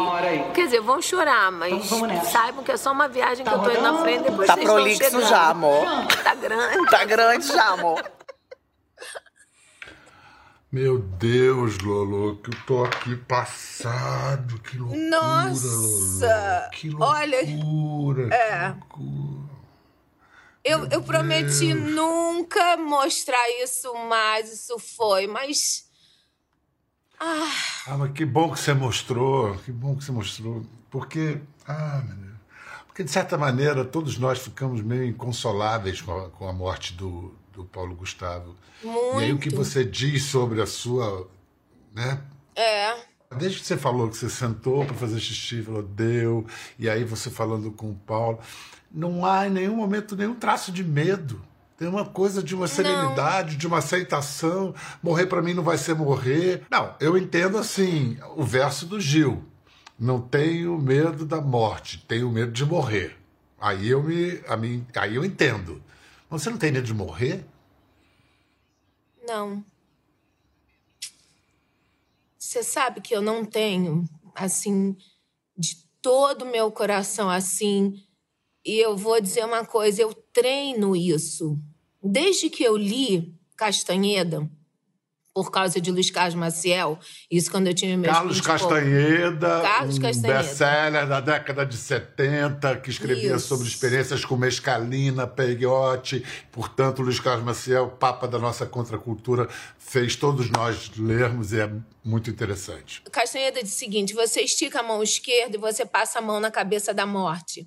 Quer 0.53 0.65
dizer, 0.65 0.81
vão 0.81 1.01
chorar, 1.01 1.51
mas 1.51 1.87
saibam 2.31 2.63
que 2.63 2.73
é 2.73 2.77
só 2.77 2.93
uma 2.93 3.09
viagem 3.09 3.45
que 3.45 3.53
eu 3.53 3.59
tô 3.59 3.71
indo 3.71 3.83
na 3.83 3.99
frente, 3.99 4.23
depois 4.25 4.47
tá 4.47 4.55
vocês 4.55 4.67
prolixo 4.67 5.21
já, 5.23 5.49
amor. 5.49 5.85
Tá 6.23 6.35
grande. 6.35 6.87
Tá 6.91 7.05
grande 7.05 7.47
já, 7.47 7.69
amor. 7.69 8.03
Meu 10.75 10.99
Deus, 10.99 11.79
Lolo, 11.79 12.35
que 12.39 12.51
eu 12.51 12.63
tô 12.67 12.85
aqui 12.85 13.15
passado. 13.15 14.59
Que 14.59 14.77
loucura, 14.77 15.09
Nossa! 15.09 16.27
Lolo. 16.27 16.71
Que 16.73 16.91
loucura! 16.91 17.09
Olha, 17.17 17.37
é. 18.35 18.69
Loucura. 18.71 19.55
Eu, 20.65 20.87
eu 20.87 21.01
prometi 21.01 21.73
nunca 21.75 22.77
mostrar 22.77 23.63
isso 23.63 23.95
mais, 24.09 24.53
isso 24.53 24.77
foi, 24.81 25.29
mas. 25.29 25.89
Ah. 27.21 27.53
ah, 27.87 27.97
mas 27.99 28.11
que 28.11 28.25
bom 28.25 28.51
que 28.51 28.59
você 28.59 28.75
mostrou, 28.75 29.57
que 29.59 29.71
bom 29.71 29.95
que 29.95 30.03
você 30.03 30.11
mostrou. 30.11 30.67
Porque, 30.91 31.41
ah, 31.69 32.03
meu 32.05 32.17
Deus. 32.17 32.35
Porque, 32.89 33.05
de 33.05 33.13
certa 33.13 33.39
maneira, 33.39 33.85
todos 33.85 34.19
nós 34.19 34.41
ficamos 34.41 34.83
meio 34.83 35.05
inconsoláveis 35.05 36.01
com 36.03 36.19
a, 36.19 36.31
com 36.31 36.49
a 36.49 36.53
morte 36.53 36.95
do, 36.95 37.33
do 37.55 37.65
Paulo 37.65 37.95
Gustavo. 37.95 38.57
Muito. 38.83 39.21
E 39.21 39.25
aí 39.25 39.33
o 39.33 39.39
que 39.39 39.51
você 39.51 39.85
diz 39.85 40.25
sobre 40.25 40.61
a 40.61 40.67
sua, 40.67 41.29
né? 41.95 42.21
É. 42.55 42.95
Desde 43.37 43.61
que 43.61 43.67
você 43.67 43.77
falou 43.77 44.09
que 44.09 44.17
você 44.17 44.29
sentou 44.29 44.85
para 44.85 44.95
fazer 44.95 45.19
xixi, 45.19 45.63
falou 45.63 45.83
deu, 45.83 46.47
e 46.79 46.89
aí 46.89 47.05
você 47.05 47.31
falando 47.31 47.71
com 47.71 47.91
o 47.91 47.95
Paulo, 47.95 48.39
não 48.91 49.25
há 49.25 49.47
em 49.47 49.51
nenhum 49.51 49.77
momento 49.77 50.17
nenhum 50.17 50.35
traço 50.35 50.71
de 50.71 50.85
medo. 50.85 51.41
Tem 51.77 51.89
uma 51.89 52.05
coisa 52.05 52.41
de 52.41 52.55
uma 52.55 52.69
serenidade, 52.69 53.53
não. 53.53 53.59
de 53.59 53.67
uma 53.67 53.79
aceitação. 53.79 54.73
Morrer 55.03 55.27
para 55.27 55.43
mim 55.43 55.55
não 55.55 55.65
vai 55.65 55.77
ser 55.77 55.95
morrer. 55.95 56.63
Não, 56.71 56.95
eu 57.01 57.19
entendo 57.19 57.59
assim 57.59 58.17
o 58.37 58.45
verso 58.45 58.87
do 58.87 59.01
Gil. 59.01 59.45
Não 59.99 60.21
tenho 60.21 60.79
medo 60.79 61.25
da 61.25 61.41
morte, 61.41 62.05
tenho 62.07 62.31
medo 62.31 62.53
de 62.53 62.65
morrer. 62.65 63.17
Aí 63.61 63.89
eu 63.89 64.03
me, 64.03 64.41
a 64.49 64.57
mim, 64.57 64.87
aí 64.95 65.17
eu 65.17 65.25
entendo. 65.25 65.83
Você 66.31 66.51
não 66.51 66.59
tem 66.59 66.73
medo 66.73 66.87
de 66.87 66.95
morrer? 66.95 67.45
Não. 69.27 69.65
Você 72.39 72.63
sabe 72.63 73.01
que 73.01 73.15
eu 73.15 73.23
não 73.23 73.45
tenho, 73.45 74.05
assim, 74.35 74.97
de 75.57 75.77
todo 76.01 76.43
o 76.43 76.51
meu 76.51 76.71
coração, 76.71 77.31
assim. 77.31 78.05
E 78.65 78.79
eu 78.79 78.97
vou 78.97 79.21
dizer 79.21 79.45
uma 79.45 79.65
coisa, 79.65 80.03
eu 80.03 80.13
treino 80.15 80.95
isso. 80.95 81.59
Desde 82.03 82.51
que 82.51 82.63
eu 82.63 82.77
li 82.77 83.35
Castanheda, 83.57 84.51
por 85.35 85.51
causa 85.51 85.81
de 85.81 85.91
Luiz 85.91 86.13
Carlos 86.13 86.37
Maciel. 86.37 86.97
Isso 87.29 87.51
quando 87.51 87.67
eu 87.67 87.75
tinha 87.75 87.99
meus 87.99 88.15
Carlos 88.15 88.41
Castanheda, 88.41 89.61
Carlos 89.63 89.99
um 89.99 90.01
best-seller 90.01 91.09
da 91.09 91.21
década 91.21 91.67
de 91.67 91.77
70, 91.77 92.77
que 92.77 92.89
escrevia 92.89 93.35
Isso. 93.35 93.49
sobre 93.49 93.67
experiências 93.67 94.25
com 94.25 94.37
mescalina, 94.37 95.27
peyote. 95.27 96.25
Portanto, 96.53 97.03
Luiz 97.03 97.19
Carlos 97.19 97.45
Maciel, 97.45 97.89
papa 97.89 98.29
da 98.29 98.39
nossa 98.39 98.65
contracultura, 98.65 99.49
fez 99.77 100.15
todos 100.15 100.49
nós 100.51 100.93
lermos 100.97 101.53
e 101.53 101.61
é 101.61 101.71
muito 102.05 102.31
interessante. 102.31 103.03
Castanheda 103.11 103.61
diz 103.61 103.75
o 103.75 103.79
seguinte: 103.79 104.15
você 104.15 104.43
estica 104.43 104.79
a 104.79 104.83
mão 104.85 105.03
esquerda 105.03 105.57
e 105.57 105.61
você 105.61 105.85
passa 105.85 106.21
a 106.21 106.23
mão 106.23 106.39
na 106.39 106.51
cabeça 106.51 106.95
da 106.95 107.05
morte. 107.05 107.67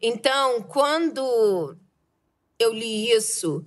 Então, 0.00 0.62
quando 0.62 1.76
eu 2.60 2.72
li 2.72 3.10
isso, 3.10 3.64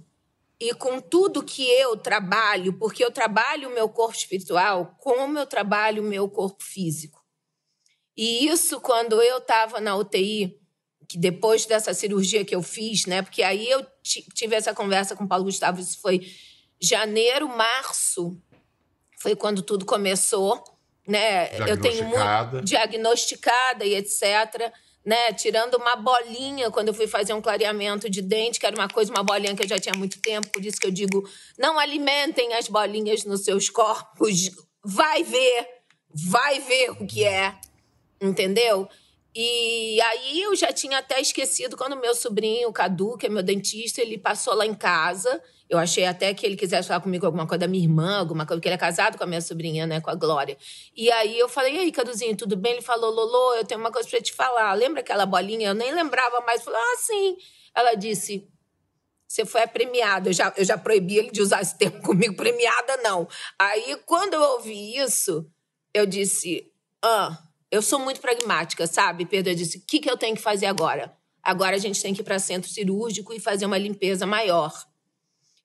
e 0.60 0.74
com 0.74 1.00
tudo 1.00 1.44
que 1.44 1.64
eu 1.64 1.98
trabalho, 1.98 2.74
porque 2.74 3.04
eu 3.04 3.12
trabalho 3.12 3.70
o 3.70 3.74
meu 3.74 3.90
corpo 3.90 4.16
espiritual 4.16 4.96
como 5.00 5.38
eu 5.38 5.46
trabalho 5.46 6.02
o 6.02 6.06
meu 6.06 6.30
corpo 6.30 6.64
físico. 6.64 7.24
E 8.16 8.48
isso 8.48 8.80
quando 8.80 9.22
eu 9.22 9.40
estava 9.40 9.82
na 9.82 9.96
UTI, 9.96 10.58
que 11.08 11.18
depois 11.18 11.66
dessa 11.66 11.94
cirurgia 11.94 12.46
que 12.46 12.56
eu 12.56 12.64
fiz, 12.64 13.06
né? 13.06 13.22
Porque 13.22 13.44
aí 13.44 13.70
eu 13.70 13.86
tive 14.04 14.56
essa 14.56 14.74
conversa 14.74 15.16
com 15.16 15.26
o 15.26 15.28
Paulo 15.28 15.46
Gustavo, 15.46 15.82
isso 15.82 16.00
foi 16.00 16.22
janeiro, 16.80 17.50
março, 17.50 18.42
foi 19.20 19.36
quando 19.36 19.62
tudo 19.62 19.86
começou, 19.86 20.64
né? 21.06 21.58
Eu 21.70 21.80
tenho 21.80 22.06
muito 22.06 22.62
diagnosticada 22.64 23.86
e 23.86 23.96
etc 23.96 24.74
né? 25.06 25.32
Tirando 25.34 25.76
uma 25.76 25.96
bolinha 25.96 26.72
quando 26.72 26.88
eu 26.88 26.94
fui 26.94 27.08
fazer 27.08 27.34
um 27.34 27.42
clareamento 27.42 28.10
de 28.10 28.22
dente, 28.22 28.60
que 28.60 28.66
era 28.66 28.76
uma 28.76 28.90
coisa, 28.90 29.12
uma 29.12 29.24
bolinha 29.24 29.56
que 29.56 29.64
eu 29.64 29.68
já 29.68 29.78
tinha 29.78 29.94
há 29.94 29.98
muito 29.98 30.20
tempo, 30.20 30.50
por 30.50 30.66
isso 30.66 30.80
que 30.80 30.88
eu 30.88 30.92
digo: 30.92 31.24
não 31.58 31.78
alimentem 31.78 32.54
as 32.54 32.68
bolinhas 32.68 33.24
nos 33.24 33.44
seus 33.44 33.70
corpos. 33.70 34.50
Vai 34.84 35.24
ver, 35.24 35.68
vai 36.14 36.60
ver 36.60 36.92
o 36.92 37.08
que 37.08 37.24
é, 37.24 37.56
entendeu? 38.22 38.88
E 39.36 40.00
aí 40.02 40.42
eu 40.42 40.56
já 40.56 40.72
tinha 40.72 41.00
até 41.00 41.20
esquecido 41.20 41.76
quando 41.76 42.00
meu 42.00 42.16
sobrinho, 42.16 42.70
o 42.70 42.74
Cadu, 42.74 43.18
que 43.18 43.26
é 43.26 43.30
meu 43.30 43.44
dentista, 43.44 44.02
ele 44.02 44.18
passou 44.18 44.54
lá 44.54 44.66
em 44.66 44.74
casa. 44.74 45.42
Eu 45.70 45.78
achei 45.78 46.06
até 46.06 46.34
que 46.34 46.46
ele 46.46 46.56
quisesse 46.56 46.88
falar 46.88 47.02
comigo 47.02 47.26
alguma 47.26 47.48
coisa 47.48 47.60
da 47.60 47.68
minha 47.68 47.84
irmã, 47.84 48.18
alguma 48.18 48.46
coisa, 48.46 48.60
porque 48.60 48.68
ele 48.68 48.76
é 48.76 48.78
casado 48.78 49.18
com 49.18 49.24
a 49.24 49.28
minha 49.28 49.42
sobrinha, 49.42 49.88
né, 49.88 50.00
com 50.00 50.10
a 50.10 50.16
Glória. 50.16 50.58
E 50.96 51.12
aí 51.12 51.38
eu 51.40 51.50
falei, 51.50 51.76
e 51.76 51.80
aí, 51.80 51.92
Caduzinho, 51.92 52.36
tudo 52.38 52.56
bem? 52.56 52.74
Ele 52.74 52.82
falou, 52.82 53.12
Lolo, 53.12 53.56
eu 53.56 53.66
tenho 53.66 53.80
uma 53.80 53.92
coisa 53.92 54.08
pra 54.08 54.22
te 54.22 54.34
falar. 54.34 54.74
Lembra 54.74 55.02
aquela 55.02 55.26
bolinha? 55.26 55.70
Eu 55.70 55.74
nem 55.74 55.94
lembrava 55.94 56.42
mais. 56.42 56.64
Falei, 56.64 56.80
ah, 56.80 56.98
sim. 57.00 57.38
Ela 57.74 57.96
disse, 57.96 58.48
você 59.28 59.46
foi 59.46 59.66
premiada. 59.68 60.30
Eu 60.30 60.34
já, 60.34 60.54
eu 60.56 60.64
já 60.64 60.78
proibi 60.78 61.18
ele 61.18 61.32
de 61.32 61.42
usar 61.42 61.62
esse 61.62 61.78
termo 61.78 62.02
comigo, 62.02 62.36
premiada 62.36 62.98
não. 62.98 63.28
Aí, 63.60 63.98
quando 64.06 64.36
eu 64.36 64.42
ouvi 64.42 64.98
isso, 64.98 65.50
eu 65.94 66.06
disse, 66.06 66.72
ah 67.02 67.46
eu 67.76 67.82
sou 67.82 68.00
muito 68.00 68.22
pragmática, 68.22 68.88
sabe? 68.88 69.26
Pedro 69.26 69.52
eu 69.52 69.56
disse: 69.56 69.80
o 69.80 69.82
que, 69.86 70.00
que 70.00 70.10
eu 70.10 70.18
tenho 70.18 70.36
que 70.36 70.42
fazer 70.42 70.66
agora? 70.66 71.16
Agora 71.44 71.76
a 71.76 71.80
gente 71.80 72.02
tem 72.02 72.14
que 72.14 72.22
ir 72.22 72.24
para 72.24 72.40
centro 72.40 72.70
cirúrgico 72.70 73.34
e 73.34 73.40
fazer 73.40 73.66
uma 73.66 73.78
limpeza 73.78 74.26
maior. 74.26 74.74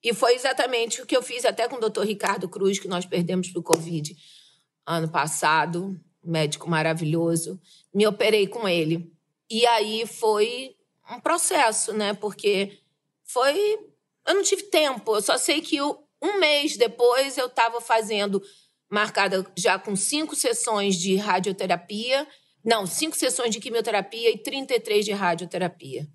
E 0.03 0.15
foi 0.15 0.35
exatamente 0.35 1.03
o 1.03 1.07
que 1.07 1.17
eu 1.17 1.23
fiz 1.23 1.45
até 1.45 1.69
com 1.69 1.77
o 1.77 1.81
doutor 1.81 2.07
Ricardo 2.07 2.49
Cruz, 2.49 2.79
que 2.79 2.89
nós 2.89 3.05
perdemos 3.05 3.51
para 3.51 3.61
o 3.61 3.65
Covid 3.65 4.17
ano 4.87 5.09
passado, 5.09 5.99
médico 6.23 6.69
maravilhoso. 6.69 7.61
Me 7.95 8.07
operei 8.07 8.47
com 8.47 8.69
ele. 8.69 9.13
E 9.49 9.67
aí 9.67 10.07
foi 10.07 10.75
um 11.11 11.21
processo, 11.21 11.93
né? 11.93 12.15
Porque 12.15 12.79
foi. 13.25 13.79
Eu 14.27 14.35
não 14.35 14.43
tive 14.43 14.65
tempo. 14.65 15.15
Eu 15.15 15.23
só 15.23 15.39
sei 15.39 15.61
que 15.61 15.81
um 15.81 16.39
mês 16.39 16.77
depois 16.77 17.39
eu 17.39 17.47
estava 17.47 17.81
fazendo 17.81 18.43
marcada 18.91 19.47
já 19.57 19.79
com 19.79 19.95
cinco 19.95 20.35
sessões 20.35 20.97
de 20.97 21.15
radioterapia, 21.17 22.27
não, 22.65 22.87
cinco 22.87 23.17
sessões 23.17 23.55
de 23.55 23.61
quimioterapia 23.61 24.31
e 24.31 24.39
33 24.39 25.05
de 25.05 25.13
radioterapia. 25.13 26.07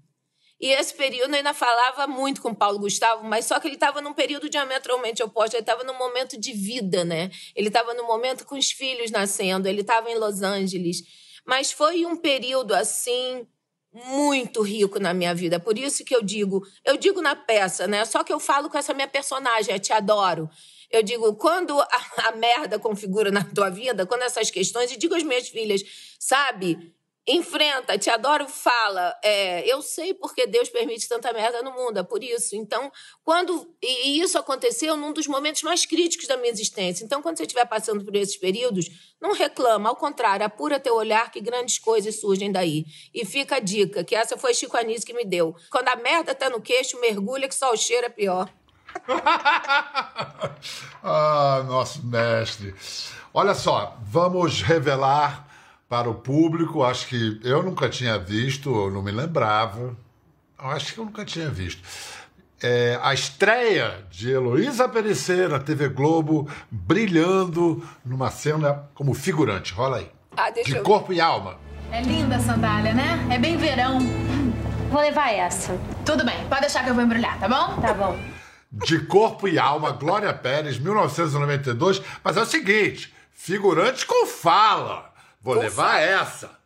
E 0.60 0.70
esse 0.70 0.94
período 0.94 1.32
eu 1.32 1.38
ainda 1.38 1.54
falava 1.54 2.08
muito 2.08 2.42
com 2.42 2.54
Paulo 2.54 2.80
Gustavo, 2.80 3.24
mas 3.24 3.46
só 3.46 3.60
que 3.60 3.68
ele 3.68 3.76
estava 3.76 4.02
num 4.02 4.14
período 4.14 4.50
diametralmente 4.50 5.22
oposto. 5.22 5.56
Ele 5.56 5.62
estava 5.62 5.84
num 5.84 5.98
momento 5.98 6.40
de 6.40 6.54
vida, 6.54 7.04
né? 7.04 7.30
Ele 7.56 7.68
estava 7.68 7.94
num 7.94 8.08
momento 8.08 8.46
com 8.46 8.58
os 8.58 8.72
filhos 8.72 9.12
nascendo, 9.12 9.68
ele 9.68 9.82
estava 9.82 10.10
em 10.10 10.16
Los 10.16 10.42
Angeles. 10.42 11.04
Mas 11.46 11.72
foi 11.72 12.06
um 12.06 12.16
período 12.16 12.74
assim 12.74 13.46
muito 13.94 14.62
rico 14.62 15.00
na 15.00 15.14
minha 15.14 15.34
vida. 15.34 15.60
Por 15.60 15.78
isso 15.78 16.04
que 16.04 16.16
eu 16.16 16.22
digo, 16.22 16.62
eu 16.84 16.98
digo 16.98 17.22
na 17.22 17.36
peça, 17.36 17.88
né? 17.88 18.04
Só 18.06 18.24
que 18.24 18.34
eu 18.34 18.40
falo 18.40 18.70
com 18.70 18.78
essa 18.78 18.94
minha 18.94 19.08
personagem, 19.08 19.74
a 19.74 19.80
Te 19.80 19.94
Adoro. 19.94 20.50
Eu 20.92 21.02
digo, 21.02 21.36
quando 21.36 21.80
a, 21.80 21.88
a 22.28 22.32
merda 22.34 22.80
configura 22.80 23.32
na 23.32 23.44
tua 23.44 23.70
vida, 23.70 24.06
quando 24.06 24.24
essas 24.24 24.50
questões, 24.50 24.92
e 24.92 24.98
digo 24.98 25.16
às 25.16 25.24
minhas 25.24 25.48
filhas, 25.48 25.82
sabe? 26.20 26.95
Enfrenta, 27.28 27.98
te 27.98 28.10
adoro, 28.10 28.48
fala. 28.48 29.16
É, 29.24 29.68
eu 29.68 29.82
sei 29.82 30.14
porque 30.14 30.46
Deus 30.46 30.70
permite 30.70 31.10
tanta 31.10 31.34
merda 31.34 31.64
no 31.64 31.72
mundo, 31.72 31.98
é 32.00 32.04
por 32.04 32.24
isso. 32.24 32.56
Então, 32.56 32.92
quando. 33.24 33.74
E 33.82 34.20
isso 34.20 34.38
aconteceu 34.38 34.96
num 34.96 35.12
dos 35.12 35.26
momentos 35.28 35.64
mais 35.64 35.86
críticos 35.86 36.28
da 36.28 36.38
minha 36.38 36.52
existência. 36.52 37.04
Então, 37.04 37.22
quando 37.22 37.38
você 37.38 37.44
estiver 37.44 37.66
passando 37.66 38.06
por 38.06 38.16
esses 38.16 38.38
períodos, 38.38 38.90
não 39.20 39.34
reclama, 39.34 39.90
ao 39.90 39.96
contrário, 39.96 40.46
apura 40.46 40.80
teu 40.80 40.96
olhar 40.96 41.32
que 41.32 41.42
grandes 41.42 41.80
coisas 41.80 42.20
surgem 42.20 42.52
daí. 42.52 42.86
E 43.14 43.26
fica 43.26 43.56
a 43.56 43.60
dica, 43.60 44.04
que 44.04 44.16
essa 44.16 44.38
foi 44.38 44.54
Chico 44.54 44.78
Anísio 44.78 45.08
que 45.08 45.14
me 45.14 45.26
deu. 45.26 45.56
Quando 45.72 45.88
a 45.88 45.96
merda 45.96 46.36
tá 46.36 46.50
no 46.50 46.62
queixo, 46.62 47.00
mergulha 47.00 47.48
que 47.48 47.56
só 47.56 47.72
o 47.72 47.78
cheiro 47.78 48.06
é 48.06 48.10
pior. 48.10 48.48
ah, 51.04 51.64
nosso 51.68 52.06
mestre. 52.06 52.74
Olha 53.34 53.54
só, 53.54 53.98
vamos 54.04 54.62
revelar 54.62 55.45
para 55.88 56.10
o 56.10 56.16
público. 56.16 56.84
Acho 56.84 57.08
que 57.08 57.40
eu 57.44 57.64
nunca 57.64 57.90
tinha 57.90 58.18
visto, 58.18 58.70
eu 58.70 58.92
não 58.92 59.02
me 59.02 59.12
lembrava. 59.12 59.96
Acho 60.58 60.94
que 60.94 61.00
eu 61.00 61.06
nunca 61.06 61.26
tinha 61.26 61.50
visto. 61.50 61.82
É, 62.62 62.98
a 63.02 63.14
estreia 63.14 64.06
de 64.10 64.32
Heloísa 64.32 64.88
Perecer 64.88 65.50
na 65.50 65.60
TV 65.60 65.90
Globo, 65.90 66.50
brilhando 66.72 67.88
numa 68.04 68.32
cena 68.32 68.90
como 68.94 69.14
figurante. 69.14 69.74
Rola 69.74 69.98
aí. 69.98 70.12
Ah, 70.38 70.50
de 70.50 70.80
corpo 70.82 71.14
e 71.14 71.20
alma. 71.20 71.58
É 71.92 72.02
linda 72.02 72.38
a 72.38 72.40
sandália, 72.40 72.94
né? 72.94 73.28
É 73.30 73.38
bem 73.38 73.58
verão. 73.58 74.00
Vou 74.90 75.02
levar 75.02 75.32
essa. 75.32 75.78
Tudo 76.06 76.26
bem, 76.26 76.48
pode 76.48 76.62
deixar 76.62 76.84
que 76.84 76.90
eu 76.90 76.96
vou 76.96 77.04
embrulhar, 77.04 77.40
tá 77.40 77.48
bom? 77.48 77.82
Tá 77.82 77.94
bom 77.94 78.18
de 78.84 79.00
Corpo 79.00 79.48
e 79.48 79.58
Alma, 79.58 79.92
Glória 79.92 80.34
Pérez, 80.34 80.78
1992. 80.78 82.02
Mas 82.24 82.38
é 82.38 82.42
o 82.42 82.46
seguinte: 82.46 83.14
figurante 83.32 84.06
com 84.06 84.26
fala. 84.26 85.14
Vou 85.46 85.54
levar 85.54 86.02
essa. 86.02 86.60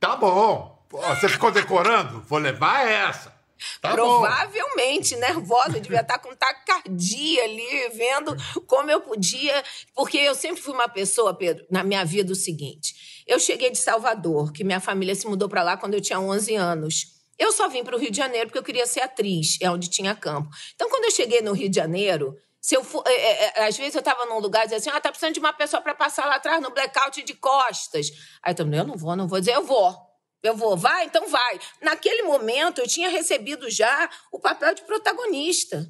Tá 0.00 0.16
bom. 0.16 0.84
Você 0.90 1.28
ficou 1.28 1.52
decorando? 1.52 2.20
Vou 2.22 2.40
levar 2.40 2.84
essa. 2.84 3.32
Tá 3.80 3.92
Provavelmente 3.92 5.14
bom. 5.14 5.20
nervosa, 5.20 5.78
devia 5.80 6.00
estar 6.00 6.18
com 6.18 6.34
taquicardia 6.34 7.44
ali, 7.44 7.88
vendo 7.94 8.36
como 8.66 8.90
eu 8.90 9.00
podia. 9.00 9.62
Porque 9.94 10.18
eu 10.18 10.34
sempre 10.34 10.60
fui 10.60 10.74
uma 10.74 10.88
pessoa, 10.88 11.32
Pedro, 11.32 11.64
na 11.70 11.84
minha 11.84 12.04
vida, 12.04 12.32
o 12.32 12.36
seguinte: 12.36 13.22
eu 13.24 13.38
cheguei 13.38 13.70
de 13.70 13.78
Salvador, 13.78 14.52
que 14.52 14.64
minha 14.64 14.80
família 14.80 15.14
se 15.14 15.28
mudou 15.28 15.48
para 15.48 15.62
lá 15.62 15.76
quando 15.76 15.94
eu 15.94 16.00
tinha 16.00 16.18
11 16.18 16.56
anos. 16.56 17.14
Eu 17.38 17.52
só 17.52 17.68
vim 17.68 17.84
para 17.84 17.94
o 17.94 17.98
Rio 18.00 18.10
de 18.10 18.16
Janeiro 18.16 18.48
porque 18.48 18.58
eu 18.58 18.64
queria 18.64 18.86
ser 18.86 19.00
atriz, 19.00 19.58
é 19.60 19.70
onde 19.70 19.88
tinha 19.88 20.12
campo. 20.12 20.50
Então, 20.74 20.90
quando 20.90 21.04
eu 21.04 21.10
cheguei 21.12 21.40
no 21.40 21.52
Rio 21.52 21.68
de 21.68 21.76
Janeiro, 21.76 22.36
se 22.64 22.74
eu 22.74 22.82
for, 22.82 23.04
é, 23.06 23.12
é, 23.12 23.52
é 23.56 23.66
às 23.66 23.76
vezes 23.76 23.94
eu 23.94 23.98
estava 23.98 24.24
num 24.24 24.38
lugar 24.38 24.60
e 24.60 24.64
dizia 24.64 24.78
assim: 24.78 24.88
ah, 24.88 24.98
tá 24.98 25.10
precisando 25.10 25.34
de 25.34 25.38
uma 25.38 25.52
pessoa 25.52 25.82
para 25.82 25.94
passar 25.94 26.24
lá 26.24 26.36
atrás 26.36 26.62
no 26.62 26.70
blackout 26.70 27.22
de 27.22 27.34
costas. 27.34 28.10
Aí 28.42 28.54
eu 28.58 28.72
eu 28.72 28.86
não 28.86 28.96
vou, 28.96 29.14
não 29.14 29.28
vou 29.28 29.38
dizer, 29.38 29.54
eu 29.54 29.64
vou. 29.64 29.94
Eu 30.42 30.56
vou, 30.56 30.74
vai, 30.74 31.04
então 31.04 31.28
vai. 31.28 31.60
Naquele 31.82 32.22
momento, 32.22 32.80
eu 32.80 32.88
tinha 32.88 33.10
recebido 33.10 33.68
já 33.68 34.08
o 34.32 34.40
papel 34.40 34.74
de 34.74 34.80
protagonista. 34.80 35.86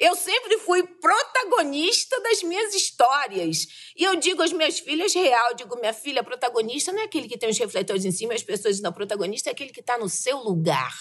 Eu 0.00 0.16
sempre 0.16 0.58
fui 0.58 0.82
protagonista 0.84 2.20
das 2.20 2.42
minhas 2.42 2.74
histórias. 2.74 3.92
E 3.96 4.02
eu 4.02 4.16
digo 4.16 4.42
às 4.42 4.52
minhas 4.52 4.80
filhas 4.80 5.14
real, 5.14 5.54
digo, 5.54 5.76
minha 5.76 5.92
filha, 5.92 6.24
protagonista 6.24 6.90
não 6.90 7.02
é 7.02 7.04
aquele 7.04 7.28
que 7.28 7.38
tem 7.38 7.50
os 7.50 7.58
refletores 7.58 8.04
em 8.04 8.10
cima 8.10 8.34
as 8.34 8.42
pessoas 8.42 8.76
dizem, 8.76 8.92
protagonista 8.92 9.48
é 9.48 9.52
aquele 9.52 9.70
que 9.70 9.80
está 9.80 9.96
no 9.96 10.08
seu 10.08 10.38
lugar. 10.38 10.92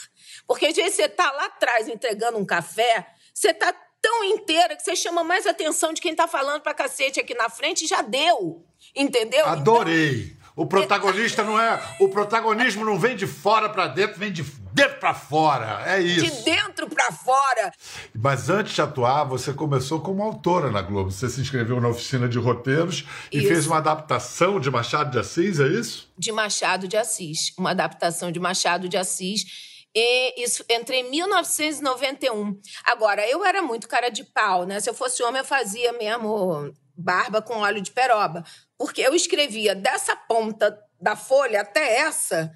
Porque 0.45 0.67
às 0.67 0.75
vezes 0.75 0.93
você 0.93 1.05
está 1.05 1.31
lá 1.31 1.45
atrás 1.45 1.87
entregando 1.87 2.37
um 2.37 2.45
café, 2.45 3.07
Você 3.33 3.53
tá 3.53 3.73
tão 4.05 4.23
inteira 4.23 4.75
que 4.75 4.83
você 4.83 4.95
chama 4.95 5.23
mais 5.23 5.47
atenção 5.47 5.91
de 5.91 5.99
quem 5.99 6.13
tá 6.15 6.27
falando 6.27 6.61
pra 6.61 6.73
cacete 6.75 7.19
aqui 7.19 7.33
na 7.33 7.49
frente 7.49 7.85
e 7.85 7.87
já 7.87 8.03
deu. 8.03 8.63
Entendeu? 8.95 9.45
Adorei. 9.47 10.35
O 10.55 10.65
protagonista 10.65 11.43
não 11.43 11.59
é. 11.59 11.81
O 11.99 12.07
protagonismo 12.07 12.85
não 12.85 12.97
vem 12.97 13.15
de 13.15 13.27
fora 13.27 13.67
pra 13.67 13.87
dentro, 13.87 14.17
vem 14.19 14.31
de 14.31 14.41
dentro 14.71 14.99
pra 14.99 15.13
fora. 15.13 15.83
É 15.85 16.01
Então, 16.01 16.23
isso. 16.25 16.35
de 16.37 16.43
dentro 16.43 16.87
pra 16.87 17.11
fora. 17.11 17.73
Mas 18.13 18.49
antes 18.49 18.73
de 18.73 18.81
atuar, 18.81 19.25
você 19.25 19.51
começou 19.51 19.99
como 19.99 20.23
autora 20.23 20.71
na 20.71 20.81
Globo. 20.81 21.11
Você 21.11 21.27
se 21.27 21.41
inscreveu 21.41 21.81
na 21.81 21.89
oficina 21.89 22.29
de 22.29 22.37
roteiros 22.37 23.03
e 23.33 23.39
Isso. 23.39 23.47
fez 23.49 23.67
uma 23.67 23.77
adaptação 23.77 24.57
de 24.59 24.69
Machado 24.71 25.11
de 25.11 25.19
Assis, 25.19 25.59
é 25.59 25.67
isso? 25.67 26.09
de 26.17 26.31
Machado 26.31 26.87
de 26.87 26.95
Assis, 26.95 27.51
uma 27.57 27.71
adaptação 27.71 28.31
de 28.31 28.39
Machado 28.39 28.87
de 28.87 28.95
Assis. 28.95 29.74
E 29.95 30.43
isso 30.43 30.65
entre 30.69 31.03
1991. 31.03 32.59
Agora, 32.83 33.25
eu 33.27 33.45
era 33.45 33.61
muito 33.61 33.87
cara 33.87 34.09
de 34.09 34.25
pau, 34.25 34.65
né? 34.65 34.79
Se 34.81 34.89
eu 34.89 34.93
fosse 34.93 35.23
homem, 35.23 35.39
eu 35.39 35.45
fazia 35.45 35.93
mesmo 35.93 36.73
barba 36.97 37.41
com 37.41 37.59
óleo 37.59 37.81
de 37.81 37.91
peroba. 37.91 38.43
Porque 38.77 39.01
eu 39.01 39.15
escrevia 39.15 39.73
dessa 39.73 40.15
ponta 40.15 40.77
da 40.99 41.15
folha 41.15 41.61
até 41.61 41.99
essa, 41.99 42.51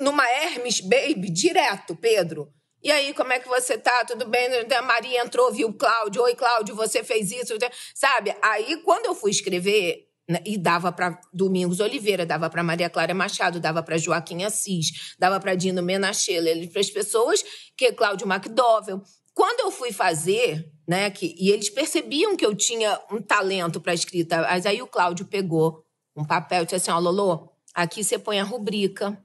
numa 0.00 0.26
Hermes 0.26 0.80
Baby, 0.80 1.30
direto, 1.30 1.94
Pedro. 1.94 2.50
E 2.82 2.90
aí, 2.90 3.12
como 3.12 3.32
é 3.32 3.38
que 3.38 3.48
você 3.48 3.76
tá? 3.76 4.06
Tudo 4.06 4.26
bem? 4.26 4.48
A 4.72 4.82
Maria 4.82 5.20
entrou, 5.20 5.52
viu 5.52 5.68
o 5.68 5.74
Cláudio. 5.74 6.22
Oi, 6.22 6.34
Cláudio, 6.34 6.74
você 6.74 7.04
fez 7.04 7.30
isso. 7.30 7.52
Sabe? 7.94 8.34
Aí, 8.40 8.78
quando 8.78 9.04
eu 9.04 9.14
fui 9.14 9.30
escrever, 9.30 10.09
e 10.44 10.56
dava 10.56 10.92
para 10.92 11.20
Domingos 11.32 11.80
Oliveira, 11.80 12.24
dava 12.24 12.48
para 12.48 12.62
Maria 12.62 12.90
Clara 12.90 13.14
Machado, 13.14 13.60
dava 13.60 13.82
para 13.82 13.98
Joaquim 13.98 14.44
Assis, 14.44 15.14
dava 15.18 15.40
para 15.40 15.54
Dino 15.54 15.82
Menachela, 15.82 16.50
para 16.70 16.80
as 16.80 16.90
pessoas 16.90 17.42
que 17.76 17.92
Cláudio 17.92 18.26
McDowell. 18.26 19.02
Quando 19.34 19.60
eu 19.60 19.70
fui 19.70 19.92
fazer, 19.92 20.70
né, 20.86 21.10
que, 21.10 21.34
e 21.38 21.50
eles 21.50 21.70
percebiam 21.70 22.36
que 22.36 22.44
eu 22.44 22.54
tinha 22.54 23.00
um 23.10 23.22
talento 23.22 23.80
para 23.80 23.94
escrita, 23.94 24.42
mas 24.42 24.66
aí 24.66 24.82
o 24.82 24.86
Cláudio 24.86 25.26
pegou 25.26 25.84
um 26.16 26.24
papel 26.24 26.62
e 26.62 26.64
disse 26.64 26.76
assim: 26.76 26.90
ó, 26.90 26.98
Lolo, 26.98 27.50
aqui 27.74 28.04
você 28.04 28.18
põe 28.18 28.38
a 28.38 28.44
rubrica. 28.44 29.18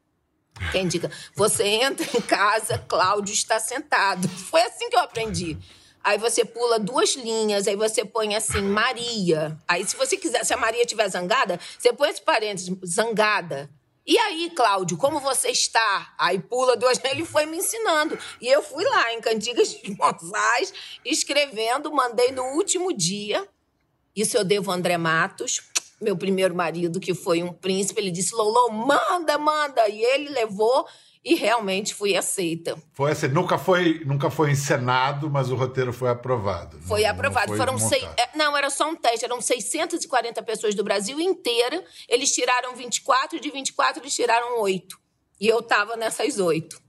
Quem 0.72 0.88
diga, 0.88 1.12
você 1.36 1.66
entra 1.66 2.06
em 2.18 2.22
casa, 2.22 2.78
Cláudio 2.78 3.34
está 3.34 3.60
sentado. 3.60 4.28
Foi 4.30 4.62
assim 4.62 4.90
que 4.90 4.96
eu 4.96 5.02
aprendi. 5.02 5.58
Aí 6.06 6.20
você 6.20 6.46
pula 6.46 6.78
duas 6.78 7.16
linhas, 7.16 7.68
aí 7.68 7.76
você 7.76 8.06
põe 8.06 8.36
assim, 8.36 8.62
Maria. 8.62 9.58
Aí, 9.68 9.84
se 9.84 9.96
você 9.98 10.16
quiser, 10.16 10.46
se 10.46 10.54
a 10.54 10.58
Maria 10.58 10.82
estiver 10.82 11.10
zangada, 11.10 11.60
você 11.80 11.92
põe 11.92 12.12
esse 12.12 12.22
parênteses, 12.22 12.72
zangada. 12.86 13.68
E 14.06 14.16
aí, 14.20 14.52
Cláudio, 14.56 14.98
como 14.98 15.20
você 15.20 15.50
está? 15.50 16.14
Aí 16.20 16.38
pula 16.38 16.78
duas. 16.78 17.04
Ele 17.04 17.26
foi 17.26 17.48
me 17.48 17.58
ensinando. 17.58 18.20
E 18.40 18.48
eu 18.48 18.62
fui 18.62 18.84
lá 18.84 19.14
em 19.14 19.20
Cantigas 19.20 19.70
de 19.70 19.98
Moisés, 19.98 20.72
escrevendo, 21.04 21.92
mandei 21.92 22.32
no 22.32 22.44
último 22.54 22.94
dia. 22.94 23.44
Isso 24.16 24.38
eu 24.38 24.44
devo 24.44 24.70
ao 24.70 24.78
André 24.78 25.00
Matos, 25.00 25.64
meu 26.00 26.16
primeiro 26.16 26.54
marido, 26.54 27.00
que 27.00 27.16
foi 27.16 27.42
um 27.42 27.52
príncipe. 27.52 28.00
Ele 28.00 28.12
disse: 28.12 28.36
Lolo, 28.36 28.72
manda, 28.72 29.40
manda. 29.40 29.90
E 29.90 30.04
ele 30.04 30.30
levou 30.30 30.88
e 31.26 31.34
realmente 31.34 31.96
fui 31.96 32.16
aceita. 32.16 32.78
Foi 32.94 33.12
assim, 33.12 33.28
nunca 33.28 33.58
foi, 33.58 34.04
nunca 34.06 34.30
foi 34.30 34.52
encenado, 34.52 35.28
mas 35.28 35.50
o 35.50 35.56
roteiro 35.56 35.92
foi 35.92 36.10
aprovado. 36.10 36.80
Foi 36.82 37.02
Não- 37.02 37.10
aprovado. 37.10 37.48
Não 37.52 37.58
foi 37.58 37.66
Foram 37.66 37.80
seis. 37.80 38.04
é, 38.16 38.38
Não, 38.38 38.56
era 38.56 38.70
só 38.70 38.88
um 38.88 38.96
teste. 38.96 39.26
Eram 39.26 39.42
640 39.42 40.44
pessoas 40.44 40.76
do 40.76 40.84
Brasil 40.84 41.20
inteiro. 41.20 41.82
Eles 42.08 42.32
tiraram 42.32 42.76
24, 42.76 43.40
de 43.40 43.50
24 43.50 44.04
eles 44.04 44.14
tiraram 44.14 44.62
8. 44.62 45.00
E 45.42 45.48
eu 45.48 45.64
tava 45.64 45.96
nessas 45.98 46.38
8. 46.40 46.80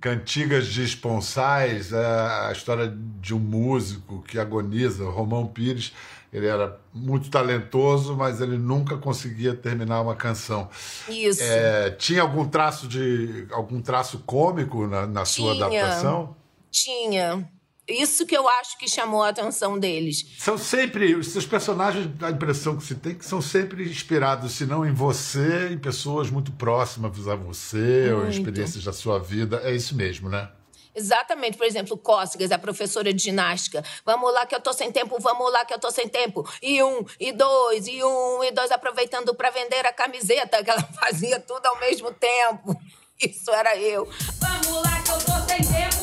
Cantigas 0.00 0.68
de 0.68 0.84
Esponsais, 0.84 1.92
é 1.92 2.06
a 2.06 2.52
história 2.52 2.94
de 3.20 3.34
um 3.34 3.38
músico 3.40 4.22
que 4.22 4.38
agoniza, 4.38 5.04
Romão 5.08 5.46
Pires. 5.46 5.92
Ele 6.32 6.46
era 6.46 6.78
muito 6.92 7.30
talentoso, 7.30 8.14
mas 8.14 8.40
ele 8.40 8.58
nunca 8.58 8.96
conseguia 8.98 9.54
terminar 9.54 10.02
uma 10.02 10.14
canção. 10.14 10.68
Isso. 11.08 11.42
É, 11.42 11.90
tinha 11.92 12.20
algum 12.22 12.46
traço 12.46 12.86
de 12.86 13.46
algum 13.50 13.80
traço 13.80 14.18
cômico 14.26 14.86
na, 14.86 15.06
na 15.06 15.24
sua 15.24 15.54
Tinha. 15.54 15.66
adaptação? 15.66 16.36
Tinha. 16.70 17.48
Isso 17.88 18.26
que 18.26 18.36
eu 18.36 18.46
acho 18.46 18.76
que 18.76 18.86
chamou 18.86 19.22
a 19.22 19.30
atenção 19.30 19.78
deles. 19.78 20.34
São 20.38 20.58
sempre 20.58 21.14
os 21.14 21.28
seus 21.28 21.46
personagens, 21.46 22.06
a 22.20 22.30
impressão 22.30 22.76
que 22.76 22.84
se 22.84 22.94
tem 22.94 23.14
que 23.14 23.24
são 23.24 23.40
sempre 23.40 23.88
inspirados, 23.88 24.52
se 24.52 24.66
não 24.66 24.84
em 24.84 24.92
você, 24.92 25.70
em 25.70 25.78
pessoas 25.78 26.30
muito 26.30 26.52
próximas 26.52 27.26
a 27.26 27.34
você 27.34 28.12
ou 28.12 28.24
Muito. 28.24 28.32
experiências 28.32 28.84
da 28.84 28.92
sua 28.92 29.18
vida. 29.18 29.62
É 29.64 29.74
isso 29.74 29.96
mesmo, 29.96 30.28
né? 30.28 30.50
Exatamente, 30.94 31.56
por 31.56 31.66
exemplo, 31.66 31.96
Cócegas, 31.96 32.50
a 32.50 32.58
professora 32.58 33.12
de 33.12 33.22
ginástica. 33.22 33.84
Vamos 34.04 34.32
lá 34.32 34.46
que 34.46 34.54
eu 34.54 34.60
tô 34.60 34.72
sem 34.72 34.90
tempo, 34.90 35.16
vamos 35.20 35.52
lá 35.52 35.64
que 35.64 35.74
eu 35.74 35.78
tô 35.78 35.90
sem 35.90 36.08
tempo. 36.08 36.48
E 36.62 36.82
um, 36.82 37.04
e 37.18 37.32
dois, 37.32 37.86
e 37.86 38.02
um, 38.02 38.44
e 38.44 38.50
dois, 38.50 38.70
aproveitando 38.70 39.34
para 39.34 39.50
vender 39.50 39.86
a 39.86 39.92
camiseta, 39.92 40.62
que 40.62 40.70
ela 40.70 40.82
fazia 41.00 41.40
tudo 41.40 41.66
ao 41.66 41.78
mesmo 41.80 42.12
tempo. 42.12 42.76
Isso 43.20 43.50
era 43.50 43.76
eu. 43.76 44.08
Vamos 44.38 44.82
lá 44.82 45.02
que 45.02 45.10
eu 45.10 45.18
tô 45.18 45.48
sem 45.48 45.58
tempo, 45.58 45.97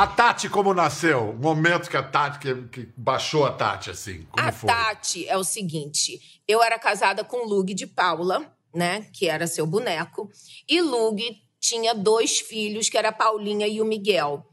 A 0.00 0.06
Tati, 0.06 0.48
como 0.48 0.72
nasceu? 0.72 1.28
O 1.28 1.34
momento 1.34 1.90
que 1.90 1.96
a 1.98 2.02
Tati, 2.02 2.38
que, 2.38 2.54
que 2.68 2.88
baixou 2.96 3.44
a 3.44 3.52
Tati, 3.52 3.90
assim, 3.90 4.26
como 4.30 4.48
a 4.48 4.50
foi? 4.50 4.66
Tati 4.66 5.28
é 5.28 5.36
o 5.36 5.44
seguinte: 5.44 6.40
eu 6.48 6.62
era 6.62 6.78
casada 6.78 7.22
com 7.22 7.44
Lug 7.44 7.74
de 7.74 7.86
Paula, 7.86 8.50
né? 8.74 9.06
Que 9.12 9.28
era 9.28 9.46
seu 9.46 9.66
boneco. 9.66 10.30
E 10.66 10.80
Lug 10.80 11.22
tinha 11.60 11.94
dois 11.94 12.38
filhos, 12.38 12.88
que 12.88 12.96
era 12.96 13.10
a 13.10 13.12
Paulinha 13.12 13.66
e 13.68 13.78
o 13.82 13.84
Miguel. 13.84 14.46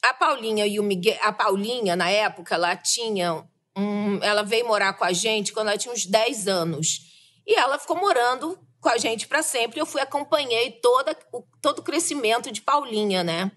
A 0.00 0.14
Paulinha 0.14 0.68
e 0.68 0.78
o 0.78 0.84
Miguel. 0.84 1.18
A 1.20 1.32
Paulinha, 1.32 1.96
na 1.96 2.08
época, 2.08 2.54
ela 2.54 2.76
tinha. 2.76 3.44
Um, 3.76 4.22
ela 4.22 4.44
veio 4.44 4.68
morar 4.68 4.92
com 4.92 5.04
a 5.04 5.12
gente 5.12 5.52
quando 5.52 5.66
ela 5.66 5.78
tinha 5.78 5.92
uns 5.92 6.06
10 6.06 6.46
anos. 6.46 7.00
E 7.44 7.56
ela 7.56 7.76
ficou 7.76 7.96
morando 7.96 8.56
com 8.80 8.88
a 8.88 8.98
gente 8.98 9.26
para 9.26 9.42
sempre. 9.42 9.80
Eu 9.80 9.86
fui 9.86 10.00
acompanhei 10.00 10.70
toda, 10.70 11.18
o, 11.32 11.42
todo 11.60 11.80
o 11.80 11.82
crescimento 11.82 12.52
de 12.52 12.60
Paulinha, 12.60 13.24
né? 13.24 13.50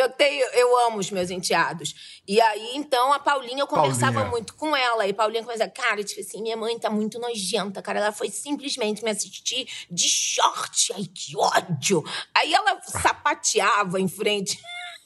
Que 0.00 0.04
eu 0.04 0.08
tenho, 0.08 0.46
eu 0.54 0.86
amo 0.86 0.98
os 0.98 1.10
meus 1.10 1.30
enteados. 1.30 2.22
E 2.26 2.40
aí, 2.40 2.70
então, 2.74 3.12
a 3.12 3.18
Paulinha, 3.18 3.60
eu 3.60 3.66
conversava 3.66 4.14
Paulinha. 4.14 4.30
muito 4.30 4.54
com 4.54 4.74
ela. 4.74 5.06
E 5.06 5.12
Paulinha 5.12 5.44
começava, 5.44 5.70
cara, 5.70 6.02
tipo 6.02 6.22
assim, 6.22 6.40
minha 6.40 6.56
mãe 6.56 6.78
tá 6.78 6.88
muito 6.88 7.18
nojenta, 7.18 7.82
cara. 7.82 7.98
Ela 7.98 8.12
foi 8.12 8.30
simplesmente 8.30 9.04
me 9.04 9.10
assistir 9.10 9.68
de 9.90 10.08
short. 10.08 10.94
Ai, 10.94 11.04
que 11.04 11.36
ódio! 11.36 12.02
Aí 12.34 12.54
ela 12.54 12.80
sapateava 12.80 14.00
em 14.00 14.08
frente 14.08 14.58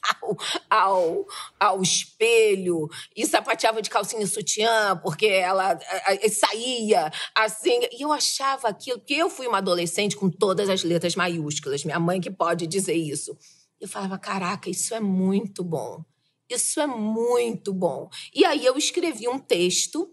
ao, 0.22 0.37
ao, 0.70 1.26
ao 1.59 1.83
espelho 1.83 2.88
e 3.16 3.26
sapateava 3.26 3.83
de 3.83 3.90
calcinha 3.90 4.22
e 4.22 4.28
sutiã, 4.28 4.96
porque 5.02 5.26
ela 5.26 5.72
eh, 5.72 6.24
eh, 6.24 6.28
saía 6.28 7.11
assim. 7.35 7.80
E 7.90 8.02
eu 8.02 8.12
achava 8.12 8.68
aquilo, 8.68 9.00
porque 9.00 9.14
eu 9.14 9.28
fui 9.28 9.48
uma 9.48 9.59
adolescente 9.59 10.16
com 10.16 10.30
todas 10.30 10.68
as 10.68 10.85
letras 10.85 11.16
maiúsculas, 11.16 11.83
minha 11.83 11.98
mãe 11.98 12.20
que 12.20 12.30
pode 12.30 12.64
dizer 12.68 12.94
isso. 12.94 13.37
Eu 13.84 13.88
falava, 13.88 14.18
caraca, 14.18 14.70
isso 14.70 14.94
é 14.94 15.00
muito 15.00 15.62
bom. 15.62 16.02
Isso 16.48 16.80
é 16.80 16.86
muito 16.86 17.72
bom. 17.72 18.08
E 18.34 18.44
aí 18.44 18.64
eu 18.64 18.76
escrevi 18.78 19.28
um 19.28 19.38
texto 19.38 20.10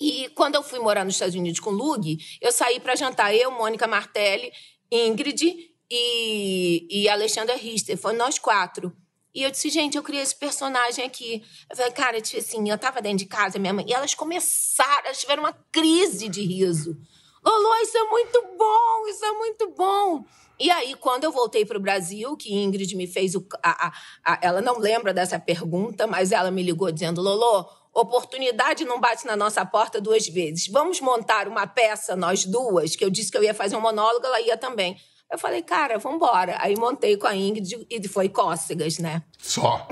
e 0.00 0.28
quando 0.30 0.54
eu 0.54 0.62
fui 0.62 0.78
morar 0.78 1.04
nos 1.04 1.14
Estados 1.14 1.34
Unidos 1.34 1.60
com 1.60 1.70
o 1.70 1.74
Lug, 1.74 2.18
eu 2.40 2.52
saí 2.52 2.78
para 2.78 2.94
jantar, 2.94 3.34
eu, 3.34 3.50
Mônica 3.50 3.86
Martelli, 3.86 4.52
Ingrid 4.90 5.72
e, 5.90 6.86
e 6.90 7.08
Alexandra 7.08 7.56
Richter. 7.56 7.96
Foi 7.96 8.12
nós 8.12 8.38
quatro. 8.38 8.96
E 9.34 9.42
eu 9.42 9.50
disse, 9.50 9.68
gente, 9.68 9.96
eu 9.96 10.02
criei 10.02 10.22
esse 10.22 10.36
personagem 10.36 11.04
aqui. 11.04 11.42
Eu 11.68 11.76
falei, 11.76 11.92
cara, 11.92 12.18
assim, 12.18 12.70
eu 12.70 12.78
tava 12.78 13.02
dentro 13.02 13.18
de 13.18 13.26
casa, 13.26 13.58
minha 13.58 13.72
mãe, 13.72 13.84
e 13.88 13.92
elas 13.92 14.14
começaram, 14.14 15.06
elas 15.06 15.20
tiveram 15.20 15.42
uma 15.42 15.52
crise 15.72 16.28
de 16.28 16.42
riso. 16.42 16.96
Lolo, 17.44 17.74
isso 17.82 17.96
é 17.98 18.04
muito 18.04 18.42
bom, 18.58 19.06
isso 19.08 19.24
é 19.24 19.32
muito 19.32 19.70
bom. 19.76 20.24
E 20.58 20.70
aí, 20.70 20.94
quando 20.94 21.24
eu 21.24 21.32
voltei 21.32 21.64
para 21.66 21.76
o 21.76 21.80
Brasil, 21.80 22.36
que 22.36 22.54
Ingrid 22.54 22.94
me 22.96 23.06
fez 23.06 23.34
o. 23.34 23.44
a- 23.62 23.88
a- 23.88 23.92
a- 24.24 24.38
ela 24.40 24.60
não 24.60 24.78
lembra 24.78 25.12
dessa 25.12 25.38
pergunta, 25.38 26.06
mas 26.06 26.30
ela 26.32 26.50
me 26.50 26.62
ligou 26.62 26.90
dizendo: 26.92 27.20
Lolo, 27.20 27.68
oportunidade 27.92 28.84
não 28.84 29.00
bate 29.00 29.26
na 29.26 29.36
nossa 29.36 29.64
porta 29.66 30.00
duas 30.00 30.26
vezes. 30.28 30.68
Vamos 30.68 31.00
montar 31.00 31.48
uma 31.48 31.66
peça, 31.66 32.14
nós 32.16 32.44
duas, 32.44 32.94
que 32.96 33.04
eu 33.04 33.10
disse 33.10 33.30
que 33.32 33.36
eu 33.38 33.42
ia 33.44 33.52
fazer 33.54 33.76
um 33.76 33.80
monólogo, 33.80 34.24
ela 34.26 34.40
ia 34.40 34.56
também. 34.56 34.96
Eu 35.30 35.38
falei, 35.38 35.62
cara, 35.62 35.98
vambora. 35.98 36.56
Aí 36.60 36.76
montei 36.76 37.16
com 37.16 37.26
a 37.26 37.34
Ingrid 37.34 37.86
e 37.90 38.08
foi 38.08 38.28
cócegas, 38.28 38.98
né? 38.98 39.22
Só. 39.38 39.88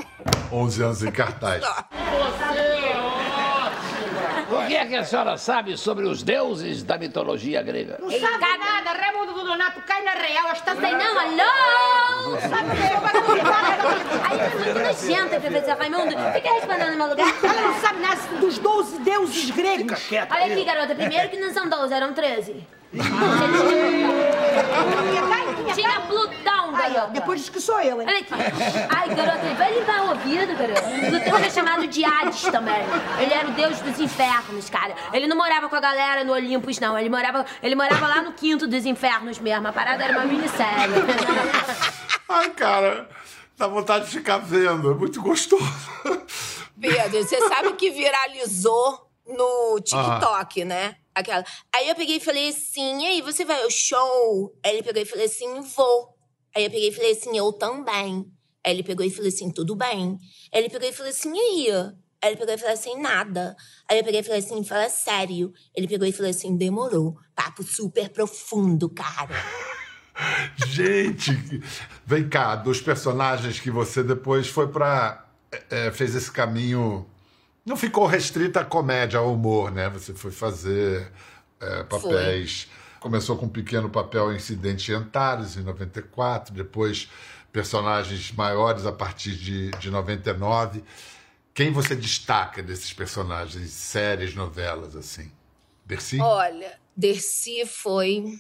11 0.52 0.82
anos 0.82 1.02
em 1.02 1.10
cartaz. 1.10 1.64
O 4.52 4.66
que 4.66 4.76
é 4.76 4.84
que 4.84 4.94
a 4.94 5.04
senhora 5.04 5.36
sabe 5.38 5.76
sobre 5.78 6.06
os 6.06 6.22
deuses 6.22 6.82
da 6.82 6.98
mitologia 6.98 7.62
grega? 7.62 7.96
Não 7.98 8.10
sabe 8.10 8.58
nada, 8.58 8.92
Raimundo 8.92 9.32
do 9.32 9.44
Donato, 9.44 9.80
cai 9.82 10.02
na 10.02 10.12
real, 10.12 10.52
está 10.52 10.76
sem 10.76 10.92
não, 10.92 11.18
alô! 11.18 12.38
Sabe 12.40 12.68
o 12.68 12.76
que 12.76 12.82
eu 12.82 13.02
Aí 14.24 14.38
é 14.68 14.86
nojenta, 14.86 15.40
professor 15.40 15.76
Raimundo. 15.78 16.14
Fica 16.34 16.52
respondendo 16.52 16.90
no 16.90 16.96
meu 16.98 17.08
lugar. 17.08 17.34
Ela 17.42 17.62
não 17.62 17.80
sabe 17.80 18.00
nada 18.00 18.20
dos 18.40 18.58
12 18.58 18.98
deuses 19.00 19.50
gregos. 19.50 20.00
Olha 20.30 20.52
aqui, 20.52 20.64
garota. 20.64 20.94
Primeiro 20.94 21.30
que 21.30 21.38
não 21.38 21.52
são 21.52 21.68
12, 21.68 21.94
eram 21.94 22.12
13. 22.12 22.66
Tinha 22.92 24.21
Plutão, 26.08 26.74
Aí, 26.76 26.90
ó, 26.90 26.94
garota. 26.94 27.12
depois 27.12 27.40
diz 27.40 27.48
que 27.48 27.60
sou 27.60 27.80
eu, 27.80 28.00
hein? 28.00 28.06
Olha 28.08 28.18
aqui. 28.18 28.32
Ai, 28.90 29.14
garota, 29.14 29.54
vai 29.56 29.78
limpar 29.78 30.02
o 30.04 30.08
ouvido, 30.10 30.54
garota. 30.56 30.82
Plutão 30.82 31.38
era 31.38 31.50
chamado 31.50 31.86
de 31.86 32.04
Hades 32.04 32.42
também. 32.42 32.82
Ele 33.20 33.32
era 33.32 33.48
o 33.48 33.52
deus 33.52 33.80
dos 33.80 33.98
infernos, 33.98 34.68
cara. 34.68 34.94
Ele 35.12 35.26
não 35.26 35.36
morava 35.36 35.68
com 35.68 35.76
a 35.76 35.80
galera 35.80 36.24
no 36.24 36.32
Olympus, 36.32 36.78
não. 36.78 36.98
Ele 36.98 37.08
morava, 37.08 37.46
ele 37.62 37.74
morava 37.74 38.06
lá 38.06 38.22
no 38.22 38.32
quinto 38.32 38.66
dos 38.66 38.84
infernos 38.84 39.38
mesmo. 39.38 39.66
A 39.68 39.72
parada 39.72 40.04
era 40.04 40.12
uma 40.18 40.26
minissérie. 40.26 40.94
Ai, 42.28 42.50
cara, 42.50 43.08
dá 43.56 43.66
vontade 43.66 44.04
de 44.06 44.10
ficar 44.10 44.38
vendo. 44.38 44.90
É 44.90 44.94
muito 44.94 45.20
gostoso. 45.22 45.64
Pedro, 46.80 47.22
você 47.24 47.38
sabe 47.48 47.72
que 47.74 47.90
viralizou 47.90 49.08
no 49.26 49.80
TikTok, 49.80 50.64
né? 50.64 50.96
Aquela. 51.14 51.44
Aí 51.74 51.88
eu 51.88 51.94
peguei 51.94 52.16
e 52.16 52.20
falei 52.20 52.48
assim: 52.48 53.02
e 53.02 53.06
aí, 53.06 53.22
você 53.22 53.44
vai 53.44 53.62
ao 53.62 53.70
show? 53.70 54.54
Aí 54.64 54.74
ele 54.74 54.82
pegou 54.82 55.02
e 55.02 55.06
falou 55.06 55.24
assim: 55.24 55.60
vou. 55.60 56.16
Aí 56.54 56.64
eu 56.64 56.70
peguei 56.70 56.88
e 56.88 56.92
falei 56.92 57.12
assim: 57.12 57.36
eu 57.36 57.52
também. 57.52 58.26
Aí 58.64 58.72
ele 58.72 58.82
pegou 58.82 59.04
e 59.04 59.10
falou 59.10 59.28
assim: 59.28 59.50
tudo 59.50 59.76
bem. 59.76 60.18
Aí 60.52 60.60
ele 60.60 60.70
pegou 60.70 60.88
e 60.88 60.92
falou 60.92 61.10
assim: 61.10 61.32
e 61.34 61.40
aí? 61.40 61.70
Aí 62.22 62.30
ele 62.30 62.36
pegou 62.36 62.54
e 62.54 62.58
falou 62.58 62.72
assim: 62.72 63.00
nada. 63.00 63.56
Aí 63.88 63.98
eu 63.98 64.04
peguei 64.04 64.20
e 64.20 64.22
falei 64.22 64.38
assim: 64.38 64.64
fala 64.64 64.88
sério. 64.88 65.52
Ele 65.74 65.88
pegou 65.88 66.06
e 66.06 66.12
falou 66.12 66.30
assim: 66.30 66.56
demorou. 66.56 67.16
Papo 67.34 67.62
super 67.62 68.08
profundo, 68.08 68.88
cara. 68.88 69.34
Gente, 70.66 71.32
vem 72.04 72.28
cá, 72.28 72.54
dos 72.54 72.80
personagens 72.80 73.58
que 73.58 73.70
você 73.70 74.02
depois 74.02 74.46
foi 74.46 74.68
pra. 74.68 75.26
é, 75.70 75.90
fez 75.90 76.14
esse 76.14 76.30
caminho. 76.30 77.06
Não 77.64 77.76
ficou 77.76 78.06
restrita 78.06 78.60
à 78.60 78.64
comédia, 78.64 79.18
ao 79.18 79.32
humor, 79.32 79.70
né? 79.70 79.88
Você 79.90 80.12
foi 80.12 80.30
fazer 80.30 81.10
é, 81.60 81.84
papéis. 81.84 82.68
Começou 82.98 83.36
com 83.36 83.46
um 83.46 83.48
pequeno 83.48 83.88
papel 83.88 84.32
em 84.32 84.36
Incidente 84.36 84.90
em 84.90 84.94
Antares, 84.94 85.56
em 85.56 85.62
94, 85.62 86.54
depois 86.54 87.08
personagens 87.52 88.32
maiores 88.32 88.86
a 88.86 88.92
partir 88.92 89.36
de, 89.36 89.70
de 89.72 89.90
99. 89.90 90.82
Quem 91.54 91.70
você 91.70 91.94
destaca 91.94 92.62
desses 92.62 92.92
personagens, 92.92 93.70
séries, 93.70 94.34
novelas, 94.34 94.96
assim? 94.96 95.30
Dercy? 95.84 96.20
Olha, 96.20 96.78
Dercy 96.96 97.66
foi 97.66 98.38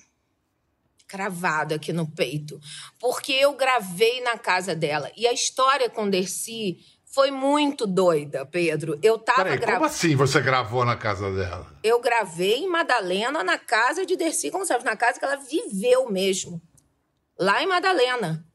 cravado 1.06 1.74
aqui 1.74 1.92
no 1.92 2.06
peito. 2.06 2.58
Porque 2.98 3.32
eu 3.32 3.54
gravei 3.54 4.22
na 4.22 4.38
casa 4.38 4.74
dela. 4.74 5.12
E 5.14 5.26
a 5.26 5.32
história 5.32 5.90
com 5.90 6.08
Dercy 6.08 6.78
foi 7.12 7.30
muito 7.30 7.86
doida, 7.86 8.46
Pedro. 8.46 8.98
Eu 9.02 9.18
tava 9.18 9.44
Peraí, 9.44 9.58
como 9.58 9.66
gravando. 9.66 9.86
assim 9.86 10.16
você 10.16 10.40
gravou 10.40 10.82
na 10.82 10.96
casa 10.96 11.30
dela? 11.30 11.66
Eu 11.84 12.00
gravei 12.00 12.60
em 12.60 12.68
Madalena, 12.68 13.44
na 13.44 13.58
casa 13.58 14.06
de 14.06 14.16
Dercy 14.16 14.48
Gonçalves, 14.48 14.84
na 14.84 14.96
casa 14.96 15.18
que 15.18 15.24
ela 15.24 15.36
viveu 15.36 16.10
mesmo. 16.10 16.60
Lá 17.38 17.62
em 17.62 17.66
Madalena. 17.66 18.46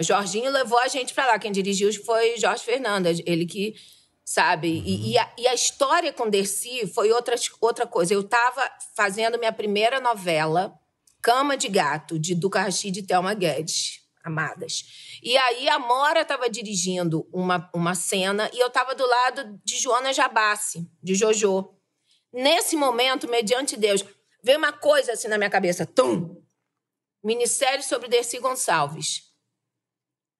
O 0.00 0.02
Jorginho 0.02 0.50
levou 0.50 0.78
a 0.80 0.88
gente 0.88 1.14
pra 1.14 1.26
lá. 1.26 1.38
Quem 1.38 1.52
dirigiu 1.52 1.92
foi 2.04 2.36
Jorge 2.38 2.64
Fernandes, 2.64 3.22
ele 3.24 3.46
que 3.46 3.76
sabe. 4.24 4.82
E, 4.84 5.12
e 5.12 5.18
a, 5.18 5.32
e 5.38 5.46
a 5.46 5.54
história 5.54 6.12
com 6.12 6.28
Dercy 6.28 6.88
foi 6.88 7.12
outra, 7.12 7.36
outra 7.60 7.86
coisa. 7.86 8.12
Eu 8.12 8.24
tava 8.24 8.68
fazendo 8.96 9.38
minha 9.38 9.52
primeira 9.52 10.00
novela, 10.00 10.74
Cama 11.22 11.56
de 11.56 11.68
Gato, 11.68 12.18
de 12.18 12.34
Duca 12.34 12.60
Rachid 12.60 12.98
e 12.98 13.02
Thelma 13.02 13.32
Guedes, 13.32 14.00
amadas. 14.24 15.18
E 15.22 15.36
aí 15.36 15.68
a 15.68 15.78
Mora 15.78 16.22
estava 16.22 16.48
dirigindo 16.48 17.28
uma, 17.32 17.70
uma 17.74 17.94
cena 17.94 18.50
e 18.52 18.58
eu 18.58 18.68
estava 18.68 18.94
do 18.94 19.06
lado 19.06 19.60
de 19.62 19.76
Joana 19.76 20.12
Jabassi, 20.12 20.90
de 21.02 21.14
Jojo. 21.14 21.70
Nesse 22.32 22.74
momento, 22.74 23.28
mediante 23.28 23.76
Deus, 23.76 24.04
veio 24.42 24.58
uma 24.58 24.72
coisa 24.72 25.12
assim 25.12 25.28
na 25.28 25.36
minha 25.38 25.50
cabeça. 25.50 25.86
Tum! 25.86 26.42
Ministério 27.22 27.82
sobre 27.82 28.08
Dercy 28.08 28.38
Gonçalves. 28.38 29.22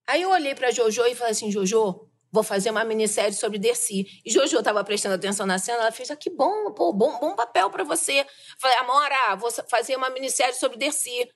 Aí 0.07 0.23
eu 0.23 0.31
olhei 0.31 0.55
para 0.55 0.71
Jojo 0.71 1.05
e 1.07 1.15
falei 1.15 1.33
assim, 1.33 1.51
Jojo, 1.51 2.11
vou 2.31 2.43
fazer 2.43 2.71
uma 2.71 2.85
minissérie 2.85 3.33
sobre 3.33 3.59
Dercy. 3.59 4.07
E 4.25 4.31
Jojo 4.31 4.59
estava 4.59 4.83
prestando 4.85 5.15
atenção 5.15 5.47
na 5.47 5.59
cena, 5.59 5.79
ela 5.79 5.93
fez, 5.93 6.11
ah, 6.11 6.17
que 6.17 6.29
bom, 6.29 6.73
pô, 6.73 6.93
bom, 6.93 7.19
bom 7.19 7.35
papel 7.35 7.71
para 7.71 7.85
você. 7.85 8.27
Falei, 8.59 8.77
Amora, 8.79 9.37
vou 9.37 9.51
fazer 9.51 9.97
uma 9.97 10.11
minissérie 10.11 10.55
sobre 10.55 10.77
Dercy. 10.77 11.31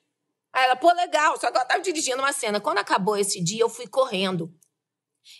Aí 0.53 0.65
ela, 0.65 0.75
pô, 0.75 0.91
legal, 0.93 1.39
só 1.39 1.51
que 1.51 1.57
ela 1.57 1.63
estava 1.63 1.81
dirigindo 1.81 2.19
uma 2.19 2.33
cena. 2.33 2.59
Quando 2.59 2.79
acabou 2.79 3.15
esse 3.17 3.43
dia, 3.43 3.61
eu 3.61 3.69
fui 3.69 3.87
correndo. 3.87 4.53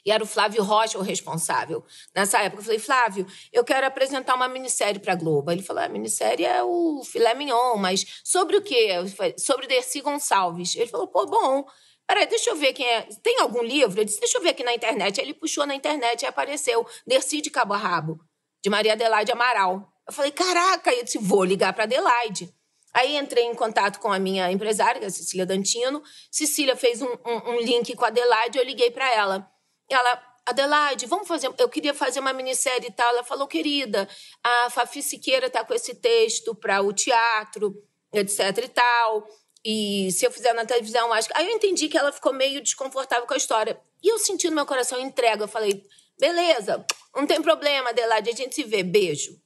E 0.06 0.12
era 0.12 0.24
o 0.24 0.28
Flávio 0.28 0.64
Rocha 0.64 0.98
o 0.98 1.02
responsável. 1.02 1.84
Nessa 2.16 2.40
época, 2.40 2.62
eu 2.62 2.66
falei, 2.66 2.80
Flávio, 2.80 3.28
eu 3.52 3.64
quero 3.64 3.86
apresentar 3.88 4.36
uma 4.36 4.48
minissérie 4.48 5.00
pra 5.00 5.16
Globo. 5.16 5.52
Ele 5.52 5.64
falou, 5.64 5.84
a 5.84 5.90
minissérie 5.90 6.46
é 6.46 6.64
o 6.64 7.04
filé 7.04 7.34
mignon, 7.34 7.78
mas 7.78 8.22
sobre 8.24 8.58
o 8.58 8.62
quê? 8.62 8.88
Eu 8.92 9.08
falei, 9.08 9.36
sobre 9.38 9.68
Dercy 9.68 10.02
Gonçalves. 10.02 10.76
Ele 10.76 10.88
falou, 10.88 11.08
pô, 11.08 11.26
bom, 11.26 11.66
peraí, 12.08 12.28
deixa 12.28 12.50
eu 12.50 12.56
ver 12.56 12.74
quem 12.74 12.86
é. 12.86 13.02
Tem 13.24 13.40
algum 13.40 13.64
livro? 13.64 14.00
Ele 14.00 14.06
disse, 14.06 14.20
deixa 14.20 14.38
eu 14.38 14.42
ver 14.42 14.50
aqui 14.50 14.64
na 14.64 14.74
internet. 14.74 15.20
Aí 15.20 15.26
ele 15.26 15.34
puxou 15.34 15.66
na 15.66 15.76
internet 15.76 16.22
e 16.22 16.26
apareceu 16.26 16.86
Dercy 17.06 17.42
de 17.42 17.50
Cabo 17.50 17.74
a 17.74 17.78
Rabo, 17.78 18.20
de 18.64 18.70
Maria 18.70 18.94
Adelaide 18.94 19.32
Amaral. 19.32 19.92
Eu 20.08 20.14
falei, 20.14 20.32
caraca, 20.32 20.92
eu 20.92 21.04
disse, 21.04 21.18
vou 21.18 21.44
ligar 21.44 21.74
pra 21.74 21.84
Adelaide. 21.84 22.54
Aí 22.94 23.18
entrei 23.18 23.46
em 23.46 23.56
contato 23.56 24.00
com 24.00 24.12
a 24.12 24.20
minha 24.20 24.52
empresária, 24.52 25.06
a 25.06 25.10
Cecília 25.10 25.46
Dantino. 25.46 26.02
Cecília 26.32 26.76
fez 26.76 27.02
um, 27.02 27.08
um, 27.08 27.52
um 27.52 27.60
link 27.60 27.96
com 27.96 28.06
a 28.06 28.08
Adelaide, 28.08 28.58
eu 28.58 28.64
liguei 28.64 28.90
para 28.90 29.12
ela. 29.14 29.52
Ela, 29.90 30.22
Adelaide, 30.46 31.06
vamos 31.06 31.28
fazer. 31.28 31.54
Eu 31.58 31.70
queria 31.70 31.94
fazer 31.94 32.20
uma 32.20 32.34
minissérie 32.34 32.88
e 32.88 32.92
tal. 32.92 33.10
Ela 33.10 33.24
falou, 33.24 33.48
querida, 33.48 34.08
a 34.44 34.70
Fafi 34.70 35.02
Siqueira 35.02 35.50
tá 35.50 35.64
com 35.64 35.74
esse 35.74 35.96
texto 35.96 36.56
para 36.56 36.82
o 36.82 36.92
teatro, 36.92 37.76
etc 38.14 38.40
e 38.64 38.68
tal. 38.70 39.28
E 39.64 40.12
se 40.12 40.26
eu 40.26 40.32
fizer 40.32 40.54
na 40.54 40.66
televisão, 40.66 41.12
acho 41.14 41.28
que. 41.28 41.38
Aí 41.38 41.48
eu 41.48 41.56
entendi 41.56 41.88
que 41.88 41.98
ela 41.98 42.12
ficou 42.12 42.34
meio 42.34 42.62
desconfortável 42.62 43.28
com 43.28 43.34
a 43.34 43.38
história. 43.38 43.80
E 44.02 44.08
eu 44.08 44.18
senti 44.18 44.50
no 44.50 44.56
meu 44.56 44.66
coração 44.66 45.00
entrega. 45.00 45.44
Eu 45.44 45.48
falei, 45.48 45.84
beleza, 46.20 46.86
não 47.16 47.28
tem 47.28 47.42
problema, 47.42 47.90
Adelaide, 47.90 48.30
a 48.30 48.36
gente 48.36 48.56
se 48.56 48.64
vê. 48.64 48.82
Beijo. 48.84 49.40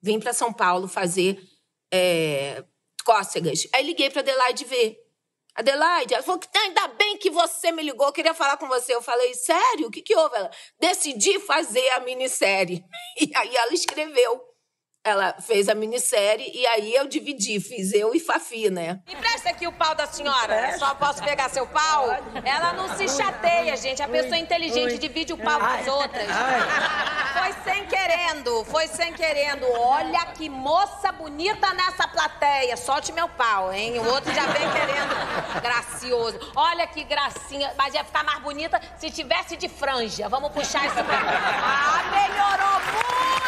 Vim 0.00 0.18
para 0.18 0.32
São 0.32 0.52
Paulo 0.52 0.88
fazer. 0.88 1.40
É, 1.92 2.64
cócegas. 3.08 3.66
Aí 3.74 3.84
liguei 3.84 4.10
pra 4.10 4.20
Adelaide 4.20 4.66
ver. 4.66 4.98
Adelaide, 5.54 6.12
ela 6.12 6.22
falou 6.22 6.38
que 6.38 6.58
ainda 6.58 6.88
bem 6.88 7.16
que 7.16 7.30
você 7.30 7.72
me 7.72 7.82
ligou, 7.82 8.12
queria 8.12 8.34
falar 8.34 8.58
com 8.58 8.68
você. 8.68 8.94
Eu 8.94 9.00
falei, 9.00 9.32
sério? 9.32 9.88
O 9.88 9.90
que, 9.90 10.02
que 10.02 10.14
houve? 10.14 10.36
Ela, 10.36 10.50
decidi 10.78 11.40
fazer 11.40 11.88
a 11.92 12.00
minissérie. 12.00 12.84
E 13.18 13.34
aí 13.34 13.56
ela 13.56 13.72
escreveu. 13.72 14.40
Ela 15.04 15.34
fez 15.40 15.68
a 15.68 15.74
minissérie 15.74 16.50
e 16.52 16.66
aí 16.66 16.94
eu 16.94 17.06
dividi, 17.06 17.60
fiz 17.60 17.92
eu 17.94 18.14
e 18.14 18.20
Fafi, 18.20 18.68
né? 18.68 19.00
Empresta 19.08 19.50
aqui 19.50 19.66
o 19.66 19.72
pau 19.72 19.94
da 19.94 20.06
senhora. 20.06 20.76
Só 20.78 20.94
posso 20.96 21.22
pegar 21.22 21.48
seu 21.48 21.66
pau? 21.66 22.08
Ela 22.44 22.72
não 22.74 22.94
se 22.94 23.08
chateia, 23.08 23.74
gente. 23.76 24.02
A 24.02 24.08
pessoa 24.08 24.36
inteligente 24.36 24.98
divide 24.98 25.32
o 25.32 25.38
pau 25.38 25.58
com 25.60 25.64
as 25.66 25.86
outras. 25.86 26.26
Foi 27.32 27.72
sem 27.72 27.86
querendo, 27.86 28.64
foi 28.66 28.86
sem 28.88 29.12
querendo. 29.14 29.64
Olha 29.78 30.26
que 30.26 30.48
moça 30.50 31.10
bonita 31.12 31.72
nessa 31.72 32.06
plateia. 32.08 32.76
Solte 32.76 33.12
meu 33.12 33.28
pau, 33.30 33.72
hein? 33.72 33.98
O 34.00 34.04
outro 34.12 34.34
já 34.34 34.46
vem 34.46 34.68
querendo. 34.72 35.62
Gracioso. 35.62 36.38
Olha 36.54 36.86
que 36.86 37.04
gracinha. 37.04 37.72
Mas 37.78 37.94
ia 37.94 38.04
ficar 38.04 38.24
mais 38.24 38.40
bonita 38.40 38.78
se 38.98 39.10
tivesse 39.10 39.56
de 39.56 39.68
franja. 39.68 40.28
Vamos 40.28 40.50
puxar 40.52 40.84
isso 40.84 40.96
pra 40.96 41.18
Ah, 41.18 42.02
melhorou 42.10 42.80
muito! 42.92 43.38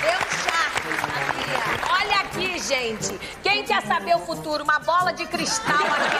Deu 0.00 0.20
charme, 0.40 0.92
sabia? 1.00 1.60
Olha 1.92 2.29
aqui, 2.40 2.58
gente. 2.58 3.18
Quem 3.42 3.64
quer 3.64 3.82
saber 3.86 4.16
o 4.16 4.20
futuro? 4.20 4.64
Uma 4.64 4.78
bola 4.80 5.12
de 5.12 5.26
cristal 5.26 5.74
aqui 5.74 6.16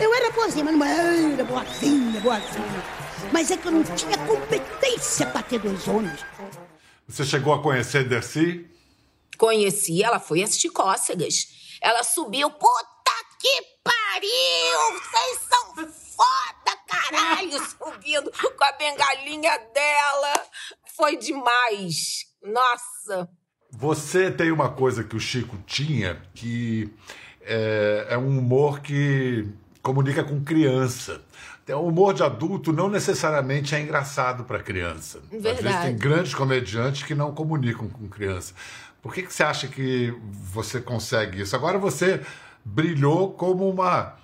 Eu 0.00 0.14
era 0.14 0.30
boazinha, 0.30 0.64
mas 0.64 0.74
não 0.74 0.86
era 0.86 1.44
boazinha, 1.44 2.20
boazinha. 2.20 2.84
Mas 3.32 3.50
é 3.50 3.56
que 3.56 3.66
eu 3.66 3.72
não 3.72 3.82
tinha 3.84 4.16
competência 4.18 5.26
pra 5.26 5.42
ter 5.42 5.58
dois 5.58 5.86
homens. 5.86 6.24
Você 7.08 7.24
chegou 7.24 7.52
a 7.52 7.62
conhecer 7.62 8.08
Dercy? 8.08 8.66
Conheci, 9.38 10.02
ela 10.02 10.20
foi 10.20 10.42
assistir 10.42 10.70
cócegas. 10.70 11.48
Ela 11.80 12.02
subiu, 12.04 12.50
puta 12.50 13.12
que 13.40 13.62
pariu! 13.82 15.00
Vocês 15.00 15.40
são 15.48 15.74
foda, 15.74 16.61
caralho! 17.12 17.58
Subindo 17.64 18.32
com 18.56 18.64
a 18.64 18.72
bengalinha 18.72 19.58
dela. 19.74 20.46
Foi 20.96 21.16
demais. 21.16 22.26
Nossa. 22.42 23.28
Você 23.70 24.30
tem 24.30 24.50
uma 24.50 24.70
coisa 24.70 25.04
que 25.04 25.16
o 25.16 25.20
Chico 25.20 25.56
tinha, 25.66 26.20
que 26.34 26.92
é, 27.42 28.06
é 28.10 28.18
um 28.18 28.38
humor 28.38 28.80
que 28.80 29.48
comunica 29.82 30.22
com 30.22 30.42
criança. 30.44 31.22
o 31.68 31.86
humor 31.86 32.14
de 32.14 32.22
adulto 32.22 32.72
não 32.72 32.88
necessariamente 32.88 33.74
é 33.74 33.80
engraçado 33.80 34.44
para 34.44 34.62
criança. 34.62 35.18
Às 35.18 35.42
vezes 35.42 35.62
Verdade. 35.62 35.86
tem 35.86 35.96
grandes 35.96 36.34
comediantes 36.34 37.02
que 37.02 37.14
não 37.14 37.34
comunicam 37.34 37.88
com 37.88 38.08
criança. 38.08 38.54
Por 39.00 39.12
que, 39.12 39.22
que 39.22 39.34
você 39.34 39.42
acha 39.42 39.66
que 39.66 40.14
você 40.30 40.80
consegue 40.80 41.40
isso? 41.42 41.56
Agora 41.56 41.78
você 41.78 42.20
brilhou 42.64 43.32
como 43.32 43.68
uma 43.68 44.16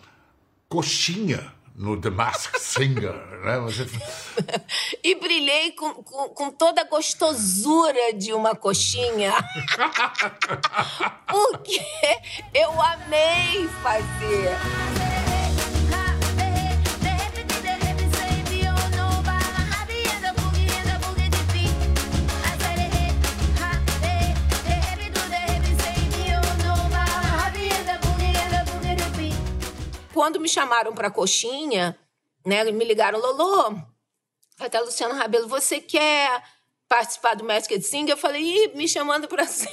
coxinha 0.69 1.53
no 1.79 1.97
The 1.97 2.11
Masked 2.11 2.61
Singer, 2.61 3.15
né? 3.45 3.59
Você... 3.61 3.87
E 5.03 5.15
brilhei 5.15 5.73
com, 5.73 5.95
com, 6.03 6.29
com 6.31 6.51
toda 6.51 6.83
a 6.83 6.85
gostosura 6.85 8.13
de 8.15 8.33
uma 8.33 8.55
coxinha. 8.55 9.33
Porque 11.27 11.81
eu 12.53 12.71
amei 12.83 13.69
fazer. 13.83 15.08
Quando 30.19 30.41
me 30.41 30.49
chamaram 30.49 30.93
pra 30.93 31.13
coxinha, 31.13 31.97
né, 32.45 32.65
me 32.73 32.85
ligaram, 32.85 33.21
Lolo, 33.21 33.81
estar 34.61 34.81
Luciano 34.81 35.15
Rabelo, 35.15 35.47
você 35.47 35.81
quer 35.81 36.43
participar 36.89 37.37
do 37.37 37.45
Masked 37.45 37.81
Singer? 37.85 38.15
Eu 38.15 38.17
falei, 38.17 38.43
Ih, 38.43 38.73
me 38.75 38.89
chamando 38.89 39.29
pra 39.29 39.47
ser 39.47 39.71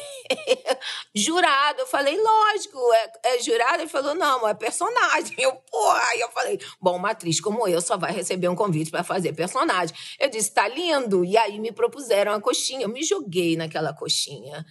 jurado. 1.15 1.79
Eu 1.79 1.88
falei, 1.88 2.15
lógico, 2.21 2.77
é, 2.93 3.12
é 3.23 3.41
jurado? 3.41 3.81
Ele 3.81 3.89
falou, 3.89 4.13
não, 4.13 4.47
é 4.47 4.53
personagem. 4.53 5.34
Eu, 5.39 5.51
porra, 5.51 6.03
aí 6.12 6.19
eu 6.19 6.29
falei, 6.29 6.60
bom, 6.79 6.95
uma 6.97 7.10
atriz 7.10 7.41
como 7.41 7.67
eu 7.67 7.81
só 7.81 7.97
vai 7.97 8.12
receber 8.12 8.47
um 8.47 8.55
convite 8.55 8.91
pra 8.91 9.03
fazer 9.03 9.34
personagem. 9.34 9.95
Eu 10.19 10.29
disse, 10.29 10.51
tá 10.51 10.67
lindo. 10.67 11.25
E 11.25 11.36
aí 11.36 11.60
me 11.60 11.71
propuseram 11.71 12.34
a 12.34 12.39
coxinha. 12.39 12.84
Eu 12.84 12.89
me 12.89 13.01
joguei 13.01 13.58
naquela 13.58 13.95
coxinha 13.95 14.63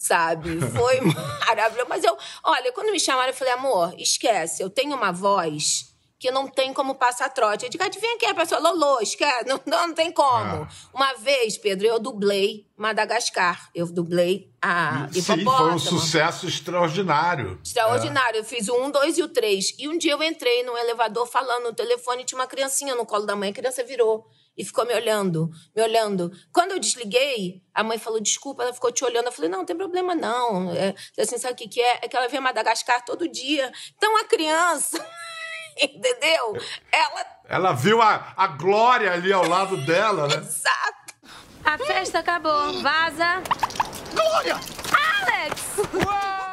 sabe? 0.00 0.58
Foi 0.60 1.00
maravilhoso. 1.46 1.88
Mas 1.88 2.02
eu, 2.02 2.16
olha, 2.42 2.72
quando 2.72 2.90
me 2.90 2.98
chamaram, 2.98 3.28
eu 3.28 3.34
falei, 3.34 3.52
amor, 3.52 3.94
esquece, 3.98 4.62
eu 4.62 4.70
tenho 4.70 4.96
uma 4.96 5.12
voz 5.12 5.90
que 6.18 6.30
não 6.30 6.46
tem 6.46 6.72
como 6.72 6.94
passar 6.94 7.30
trote. 7.30 7.64
Eu 7.64 7.70
digo, 7.70 7.82
adivinha 7.82 8.18
quem 8.18 8.28
é 8.28 8.32
a 8.32 8.34
pessoa? 8.34 8.60
Lolô, 8.60 9.00
esquece, 9.00 9.46
não, 9.46 9.60
não, 9.64 9.94
tem 9.94 10.12
como. 10.12 10.68
Uma 10.92 11.14
vez, 11.14 11.56
Pedro, 11.56 11.86
eu 11.86 11.98
dublei 11.98 12.66
Madagascar. 12.76 13.70
Eu 13.74 13.86
dublei 13.86 14.50
a 14.60 15.08
Sim, 15.10 15.22
foi 15.22 15.36
um 15.36 15.40
hipopótamo. 15.40 15.78
sucesso 15.78 16.46
extraordinário. 16.46 17.58
Extraordinário. 17.64 18.38
Eu 18.38 18.44
fiz 18.44 18.68
o 18.68 18.74
um, 18.82 18.90
dois 18.90 19.16
e 19.16 19.22
o 19.22 19.28
três. 19.28 19.74
E 19.78 19.88
um 19.88 19.96
dia 19.96 20.12
eu 20.12 20.22
entrei 20.22 20.62
no 20.62 20.76
elevador 20.76 21.26
falando 21.26 21.64
no 21.64 21.72
telefone 21.72 22.24
tinha 22.24 22.38
uma 22.38 22.46
criancinha 22.46 22.94
no 22.94 23.06
colo 23.06 23.24
da 23.24 23.34
mãe. 23.34 23.48
A 23.48 23.54
criança 23.54 23.82
virou 23.82 24.26
e 24.56 24.64
ficou 24.64 24.84
me 24.86 24.94
olhando, 24.94 25.50
me 25.74 25.82
olhando. 25.82 26.30
Quando 26.52 26.72
eu 26.72 26.78
desliguei, 26.78 27.62
a 27.74 27.82
mãe 27.82 27.98
falou, 27.98 28.20
desculpa, 28.20 28.62
ela 28.62 28.72
ficou 28.72 28.92
te 28.92 29.04
olhando. 29.04 29.26
Eu 29.26 29.32
falei, 29.32 29.50
não, 29.50 29.58
não 29.58 29.64
tem 29.64 29.76
problema 29.76 30.14
não. 30.14 30.72
É, 30.72 30.94
assim, 31.18 31.38
sabe 31.38 31.54
o 31.54 31.56
que, 31.56 31.68
que 31.68 31.80
é? 31.80 32.00
É 32.02 32.08
que 32.08 32.16
ela 32.16 32.28
vê 32.28 32.38
Madagascar 32.40 33.04
todo 33.04 33.28
dia. 33.28 33.72
Então 33.96 34.16
a 34.18 34.24
criança, 34.24 35.04
entendeu? 35.78 36.56
Ela... 36.92 37.26
Ela 37.48 37.72
viu 37.72 38.00
a, 38.00 38.32
a 38.36 38.46
glória 38.46 39.12
ali 39.12 39.32
ao 39.32 39.46
lado 39.46 39.76
dela, 39.78 40.28
né? 40.28 40.36
Exato. 40.44 41.14
A 41.64 41.78
festa 41.78 42.18
acabou. 42.20 42.80
Vaza. 42.82 43.42
Glória! 44.14 44.54
Alex! 45.20 45.76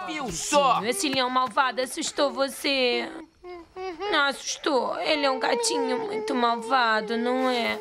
Viu 0.08 0.32
só? 0.32 0.84
Esse 0.84 1.10
leão 1.10 1.30
malvado 1.30 1.82
assustou 1.82 2.32
você. 2.32 3.12
Não 4.12 4.24
assustou? 4.26 4.98
Ele 5.00 5.26
é 5.26 5.32
um 5.32 5.40
gatinho 5.40 6.00
muito 6.00 6.34
malvado, 6.36 7.18
não 7.18 7.50
é? 7.50 7.80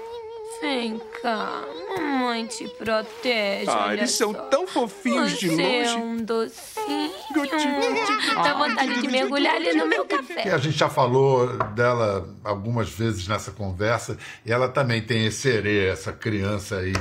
Vem 0.60 0.98
cá, 1.20 1.62
mamãe 1.98 2.46
te 2.46 2.66
protege. 2.68 3.68
Ah, 3.70 3.92
eles 3.92 4.12
são 4.12 4.32
só. 4.32 4.40
tão 4.44 4.66
fofinhos 4.66 5.38
de 5.38 5.48
Você 5.50 5.62
é 5.62 5.78
longe. 5.92 5.96
um 5.96 6.16
docinho. 6.16 7.12
Gatinho. 7.34 8.34
Dá 8.42 8.54
vontade 8.54 9.00
de 9.02 9.08
mergulhar 9.08 9.54
ali 9.56 9.74
no 9.74 9.86
meu 9.86 10.02
E 10.08 10.14
a 10.14 10.16
café. 10.16 10.58
gente 10.58 10.78
já 10.78 10.88
falou 10.88 11.48
dela 11.74 12.26
algumas 12.42 12.88
vezes 12.88 13.26
nessa 13.28 13.50
conversa, 13.50 14.16
e 14.46 14.52
ela 14.52 14.68
também 14.68 15.02
tem 15.02 15.26
esse 15.26 15.48
herê, 15.48 15.88
essa 15.88 16.12
criança 16.12 16.76
aí 16.78 16.94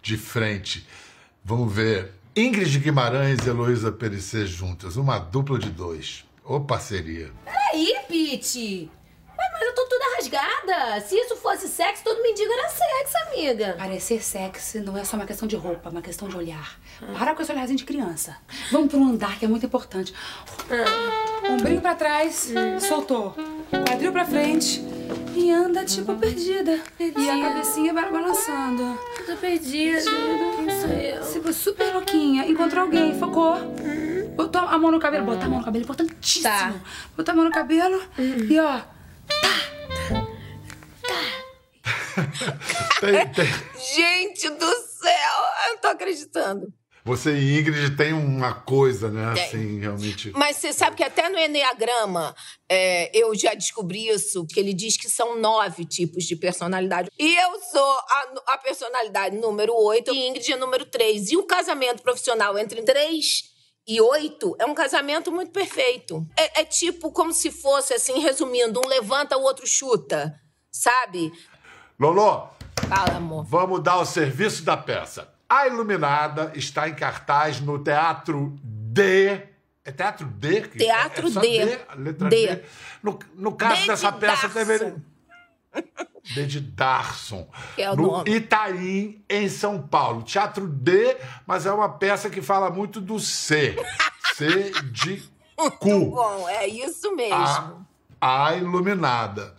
de 0.00 0.16
frente. 0.16 0.86
Vamos 1.44 1.72
ver. 1.72 2.12
Ingrid 2.34 2.78
Guimarães 2.78 3.44
e 3.44 3.50
Heloísa 3.50 3.92
Perissé 3.92 4.46
juntas, 4.46 4.96
uma 4.96 5.18
dupla 5.18 5.58
de 5.58 5.68
dois. 5.68 6.24
Ô 6.44 6.60
parceria. 6.60 7.30
Peraí, 7.44 7.94
Pete. 8.08 8.90
Ué, 9.38 9.48
mas 9.52 9.62
eu 9.62 9.74
tô 9.74 9.86
toda 9.86 10.16
rasgada. 10.16 11.00
Se 11.00 11.14
isso 11.16 11.36
fosse 11.36 11.68
sexo, 11.68 12.02
todo 12.04 12.22
mendigo 12.22 12.52
era 12.52 12.68
sexo, 12.68 13.16
amiga. 13.28 13.74
Parecer 13.78 14.22
sexy 14.22 14.80
não 14.80 14.96
é 14.96 15.04
só 15.04 15.16
uma 15.16 15.24
questão 15.24 15.46
de 15.46 15.56
roupa, 15.56 15.88
é 15.88 15.92
uma 15.92 16.02
questão 16.02 16.28
de 16.28 16.36
olhar. 16.36 16.78
Para 17.18 17.34
com 17.34 17.42
esse 17.42 17.52
olharzinho 17.52 17.78
de 17.78 17.84
criança. 17.84 18.36
Vamos 18.70 18.88
pro 18.90 19.02
andar, 19.02 19.38
que 19.38 19.44
é 19.44 19.48
muito 19.48 19.66
importante. 19.66 20.12
Ombrinho 21.48 21.80
pra 21.80 21.94
trás, 21.94 22.52
soltou. 22.86 23.34
Quadril 23.88 24.12
pra 24.12 24.24
frente. 24.24 24.82
E 25.34 25.50
anda 25.50 25.84
tipo 25.84 26.14
perdida. 26.16 26.80
E 26.98 27.30
a 27.30 27.40
cabecinha 27.48 27.94
vai 27.94 28.10
balançando. 28.10 28.98
Tô 29.26 29.36
perdida. 29.36 30.10
Quem 30.56 30.80
sou 30.80 30.90
eu? 30.90 31.22
Você 31.22 31.40
foi 31.40 31.52
super 31.52 31.94
louquinha. 31.94 32.46
Encontrou 32.46 32.84
alguém, 32.84 33.18
focou. 33.18 33.56
Botou 34.34 34.60
a 34.62 34.78
mão 34.78 34.90
no 34.90 34.98
cabelo. 35.00 35.26
Botar 35.26 35.46
a 35.46 35.48
mão 35.48 35.58
no 35.58 35.64
cabelo, 35.64 35.84
importantíssimo. 35.84 36.42
Tá. 36.44 36.74
Botou 37.16 37.32
a 37.32 37.36
mão 37.36 37.44
no 37.44 37.50
cabelo 37.50 38.02
e 38.18 38.58
ó. 38.58 38.80
Tem- 43.00 43.28
tem- 43.32 43.46
Gente 43.94 44.48
do 44.50 44.66
céu, 44.66 45.42
eu 45.66 45.72
não 45.74 45.78
tô 45.80 45.88
acreditando. 45.88 46.72
Você 47.04 47.32
e 47.36 47.58
Ingrid 47.58 47.96
tem 47.96 48.12
uma 48.12 48.54
coisa, 48.54 49.10
né? 49.10 49.32
Assim, 49.32 49.80
realmente. 49.80 50.30
Mas 50.36 50.58
você 50.58 50.72
sabe 50.72 50.94
que 50.94 51.02
até 51.02 51.28
no 51.28 51.36
Enneagrama 51.36 52.32
é, 52.68 53.10
eu 53.12 53.34
já 53.34 53.54
descobri 53.54 54.06
isso, 54.08 54.46
que 54.46 54.60
ele 54.60 54.72
diz 54.72 54.96
que 54.96 55.08
são 55.10 55.36
nove 55.40 55.84
tipos 55.84 56.22
de 56.22 56.36
personalidade. 56.36 57.10
E 57.18 57.34
eu 57.34 57.60
sou 57.72 57.82
a, 57.92 58.52
a 58.54 58.58
personalidade 58.58 59.36
número 59.36 59.74
oito 59.74 60.14
e 60.14 60.28
Ingrid 60.28 60.52
é 60.52 60.56
número 60.56 60.84
três. 60.86 61.32
E 61.32 61.36
o 61.36 61.42
casamento 61.44 62.02
profissional 62.04 62.56
entre 62.56 62.80
três 62.82 63.50
e 63.86 64.00
oito 64.00 64.54
é 64.58 64.66
um 64.66 64.74
casamento 64.74 65.32
muito 65.32 65.50
perfeito. 65.50 66.26
É, 66.36 66.60
é 66.60 66.64
tipo 66.64 67.10
como 67.10 67.32
se 67.32 67.50
fosse, 67.50 67.94
assim, 67.94 68.20
resumindo, 68.20 68.80
um 68.84 68.88
levanta, 68.88 69.36
o 69.36 69.42
outro 69.42 69.66
chuta, 69.66 70.38
sabe? 70.70 71.32
Lolô, 71.98 72.48
Fala, 72.88 73.16
amor. 73.16 73.44
vamos 73.44 73.82
dar 73.82 73.98
o 73.98 74.04
serviço 74.04 74.62
da 74.64 74.76
peça. 74.76 75.28
A 75.48 75.66
Iluminada 75.66 76.52
está 76.54 76.88
em 76.88 76.94
cartaz 76.94 77.60
no 77.60 77.78
Teatro 77.78 78.56
D. 78.62 79.42
É 79.84 79.90
Teatro 79.90 80.26
D? 80.26 80.62
Teatro 80.62 81.26
é 81.26 81.30
só 81.30 81.40
D. 81.40 81.78
letra 81.96 82.28
D. 82.28 82.46
D. 82.56 82.62
No, 83.02 83.18
no 83.34 83.52
caso 83.52 83.74
D 83.74 83.80
de 83.82 83.86
dessa 83.88 84.12
peça, 84.12 84.48
deveria. 84.48 84.96
De 86.22 86.60
Darson. 86.60 87.48
É 87.76 87.88
no 87.88 88.02
nome. 88.02 88.30
Itaim, 88.30 89.24
em 89.28 89.48
São 89.48 89.82
Paulo. 89.82 90.22
Teatro 90.22 90.68
D, 90.68 91.16
mas 91.44 91.66
é 91.66 91.72
uma 91.72 91.88
peça 91.88 92.30
que 92.30 92.40
fala 92.40 92.70
muito 92.70 93.00
do 93.00 93.18
C. 93.18 93.76
C 94.34 94.70
de 94.92 95.22
cu. 95.80 96.12
Bom, 96.12 96.48
é 96.48 96.66
isso 96.68 97.14
mesmo. 97.16 97.86
A, 98.20 98.46
a 98.46 98.54
Iluminada. 98.54 99.54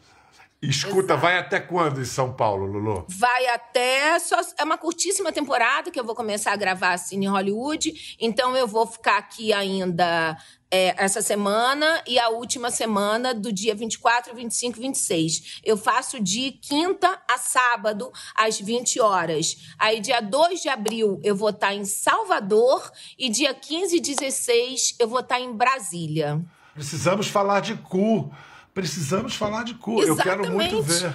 Escuta, 0.64 1.18
vai 1.18 1.38
até 1.38 1.60
quando 1.60 2.00
em 2.00 2.06
São 2.06 2.32
Paulo, 2.32 2.66
Lulu? 2.66 3.06
Vai 3.10 3.48
até. 3.48 4.18
Só, 4.20 4.40
é 4.58 4.64
uma 4.64 4.78
curtíssima 4.78 5.30
temporada 5.30 5.92
que 5.92 6.00
eu 6.00 6.06
vou 6.06 6.16
começar 6.16 6.54
a 6.54 6.56
gravar 6.56 6.96
em 7.12 7.28
Hollywood. 7.28 8.16
Então 8.18 8.56
eu 8.56 8.66
vou 8.66 8.88
ficar 8.88 9.18
aqui 9.18 9.52
ainda 9.52 10.38
é, 10.72 10.96
essa 10.98 11.22
semana 11.22 12.02
e 12.08 12.18
a 12.18 12.30
última 12.30 12.72
semana 12.72 13.34
do 13.34 13.52
dia 13.52 13.76
24, 13.76 14.34
25 14.34 14.78
e 14.78 14.82
26. 14.82 15.62
Eu 15.66 15.76
faço 15.76 16.18
de 16.18 16.54
quinta 16.54 17.22
a 17.30 17.38
sábado, 17.38 18.10
às 18.34 18.58
20 18.58 19.02
horas. 19.02 19.76
Aí, 19.78 20.00
dia 20.00 20.22
2 20.22 20.62
de 20.62 20.70
abril, 20.70 21.20
eu 21.26 21.36
vou 21.36 21.50
estar 21.50 21.76
em 21.76 21.84
Salvador 21.84 22.90
e 23.20 23.30
dia 23.30 23.54
15 23.54 23.98
e 23.98 24.00
16 24.00 24.96
eu 24.98 25.10
vou 25.10 25.20
estar 25.20 25.42
em 25.42 25.52
Brasília. 25.52 26.42
Precisamos 26.74 27.28
falar 27.28 27.60
de 27.60 27.76
cu. 27.76 28.32
Precisamos 28.74 29.36
falar 29.36 29.64
de 29.64 29.76
cu. 29.76 30.02
Eu 30.02 30.16
quero 30.16 30.52
muito 30.52 30.82
ver. 30.82 31.14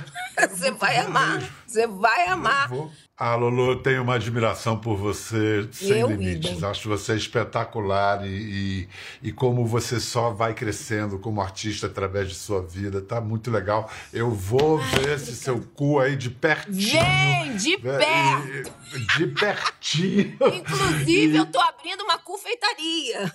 Você 0.49 0.71
vai 0.71 0.99
amar. 0.99 1.43
Você 1.69 1.87
vai 1.87 2.27
amar. 2.29 2.71
Ah, 3.15 3.35
Lolo, 3.35 3.73
eu 3.73 3.83
tenho 3.83 4.03
uma 4.03 4.15
admiração 4.15 4.79
por 4.79 4.97
você 4.97 5.69
sem 5.71 5.99
Eu, 5.99 6.09
limites. 6.09 6.53
idem. 6.53 6.65
Acho 6.71 6.89
você 6.89 7.15
espetacular 7.15 8.25
e, 8.27 8.31
e, 8.31 8.89
e 9.29 9.33
como 9.33 9.67
você 9.67 10.01
só 10.01 10.31
vai 10.31 10.55
crescendo 10.55 11.19
como 11.19 11.43
artista 11.43 11.87
através 11.87 12.29
de 12.31 12.35
sua 12.37 12.63
vida. 12.63 13.03
Tá 13.03 13.21
muito 13.21 13.51
legal. 13.51 13.91
Eu 14.15 14.31
vou 14.31 14.79
ver 14.79 15.11
esse 15.11 15.37
seu 15.37 15.61
cu 15.75 15.99
aí 15.99 16.17
de 16.17 16.31
pertinho. 16.31 17.03
Vem, 17.03 17.57
de 17.57 17.77
perto. 17.77 18.75
e- 18.95 19.19
De 19.19 19.27
pertinho. 19.27 20.39
Inclusive, 20.55 21.37
eu 21.37 21.45
tô 21.47 21.61
abrindo 21.61 22.01
uma 22.05 22.17
confeitaria. 22.19 23.31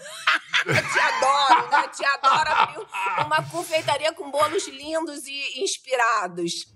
Eu 0.65 0.73
te 0.91 0.99
adoro, 0.99 1.69
né? 1.71 1.83
Eu 1.85 1.91
te 1.91 2.05
adoro 2.05 2.49
abrir 2.49 3.25
uma 3.27 3.43
confeitaria 3.43 4.11
com 4.13 4.31
bolos 4.31 4.67
lindos 4.69 5.27
e 5.27 5.61
inspirados. 5.63 6.73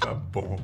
Tá 0.00 0.14
bom. 0.14 0.56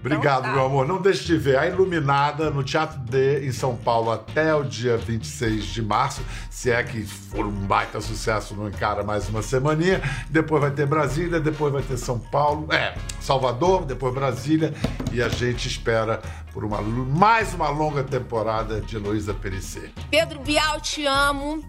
Obrigado, 0.00 0.42
tá. 0.42 0.52
meu 0.52 0.66
amor. 0.66 0.86
Não 0.86 1.00
deixe 1.00 1.24
de 1.24 1.36
ver 1.36 1.58
a 1.58 1.66
Iluminada 1.66 2.50
no 2.50 2.62
Teatro 2.62 2.98
D 3.00 3.46
em 3.46 3.52
São 3.52 3.76
Paulo 3.76 4.10
até 4.10 4.54
o 4.54 4.62
dia 4.62 4.96
26 4.96 5.64
de 5.64 5.82
março. 5.82 6.22
Se 6.50 6.70
é 6.70 6.82
que 6.82 7.02
for 7.04 7.46
um 7.46 7.50
baita 7.50 8.00
sucesso, 8.00 8.54
não 8.54 8.68
encara 8.68 9.02
mais 9.02 9.28
uma 9.28 9.42
semaninha. 9.42 10.00
Depois 10.28 10.60
vai 10.60 10.70
ter 10.70 10.86
Brasília, 10.86 11.40
depois 11.40 11.72
vai 11.72 11.82
ter 11.82 11.96
São 11.96 12.18
Paulo, 12.18 12.72
é, 12.72 12.94
Salvador, 13.20 13.84
depois 13.84 14.14
Brasília. 14.14 14.74
E 15.12 15.22
a 15.22 15.28
gente 15.28 15.68
espera 15.68 16.20
por 16.52 16.64
uma, 16.64 16.80
mais 16.80 17.52
uma 17.52 17.68
longa 17.68 18.04
temporada 18.04 18.80
de 18.80 18.96
Heloísa 18.96 19.34
Perissé. 19.34 19.90
Pedro 20.10 20.40
Bial, 20.40 20.80
te 20.80 21.06
amo. 21.06 21.62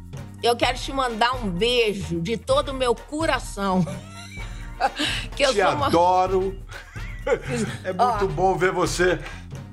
Eu 0.43 0.55
quero 0.55 0.77
te 0.77 0.93
mandar 0.93 1.33
um 1.43 1.49
beijo 1.49 2.21
de 2.21 2.37
todo 2.37 2.69
o 2.69 2.73
meu 2.73 2.93
coração. 2.93 3.83
que 5.35 5.43
eu 5.43 5.53
Te 5.53 5.61
sou 5.61 5.71
uma... 5.71 5.87
adoro. 5.87 6.55
É 7.83 7.93
muito 7.93 8.27
bom 8.27 8.55
ver 8.55 8.71
você 8.71 9.19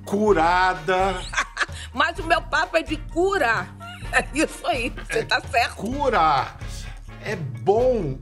curada. 0.04 1.14
Mas 1.92 2.18
o 2.18 2.24
meu 2.24 2.40
papo 2.40 2.76
é 2.76 2.82
de 2.82 2.96
cura. 2.96 3.68
É 4.12 4.26
isso 4.34 4.66
aí, 4.66 4.90
você 4.90 5.24
tá 5.24 5.40
certo. 5.40 5.76
Cura 5.76 6.56
é 7.24 7.36
bom 7.36 8.18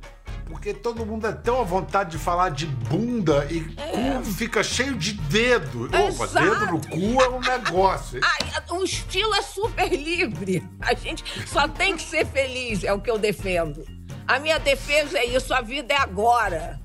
porque 0.46 0.74
todo 0.74 1.06
mundo 1.06 1.28
é 1.28 1.32
tão 1.32 1.60
à 1.60 1.64
vontade 1.64 2.10
de 2.10 2.18
falar 2.18 2.50
de 2.50 2.66
bunda 2.66 3.46
e 3.48 3.60
cu 3.60 4.24
fica 4.32 4.64
cheio 4.64 4.96
de 4.96 5.12
dedo. 5.12 5.86
Opa, 5.86 6.24
Exato. 6.24 6.40
dedo 6.40 6.66
no 6.72 6.80
cu 6.88 7.22
é 7.22 7.28
um 7.28 7.40
negócio. 7.40 8.20
Ai, 8.22 8.62
o 8.70 8.82
estilo 8.82 9.32
é 9.36 9.42
super 9.42 9.88
livre. 9.88 10.68
A 10.80 10.92
gente 10.92 11.24
só 11.46 11.68
tem 11.68 11.96
que 11.96 12.02
ser 12.02 12.26
feliz, 12.26 12.82
é 12.82 12.92
o 12.92 13.00
que 13.00 13.10
eu 13.10 13.16
defendo. 13.16 13.86
A 14.26 14.40
minha 14.40 14.58
defesa 14.58 15.18
é 15.18 15.24
isso, 15.24 15.54
a 15.54 15.60
vida 15.60 15.94
é 15.94 15.96
agora. 15.96 16.79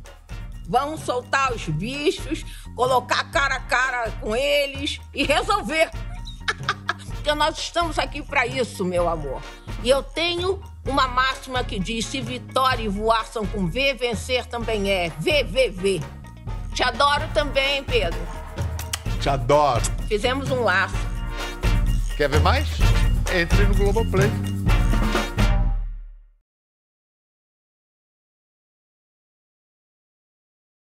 Vamos 0.67 1.01
soltar 1.01 1.53
os 1.53 1.67
bichos, 1.67 2.45
colocar 2.75 3.23
cara 3.31 3.55
a 3.55 3.59
cara 3.59 4.11
com 4.21 4.35
eles 4.35 4.99
e 5.13 5.23
resolver. 5.23 5.89
Porque 7.25 7.33
nós 7.33 7.57
estamos 7.57 7.97
aqui 7.97 8.21
para 8.21 8.45
isso, 8.45 8.85
meu 8.85 9.09
amor. 9.09 9.41
E 9.83 9.89
eu 9.89 10.03
tenho 10.03 10.61
uma 10.85 11.07
máxima 11.07 11.63
que 11.63 11.79
diz: 11.79 12.05
se 12.05 12.21
vitória 12.21 12.83
e 12.83 12.87
voar 12.87 13.25
são 13.25 13.45
com 13.45 13.67
V, 13.67 13.93
vencer 13.95 14.45
também 14.45 14.91
é. 14.91 15.09
VVV. 15.09 16.01
Te 16.73 16.83
adoro 16.83 17.27
também, 17.33 17.83
Pedro. 17.83 18.19
Te 19.19 19.29
adoro. 19.29 19.81
Fizemos 20.07 20.51
um 20.51 20.61
laço. 20.63 20.95
Quer 22.17 22.29
ver 22.29 22.41
mais? 22.41 22.67
Entre 23.33 23.65
no 23.65 23.73
Globoplay. 23.75 24.29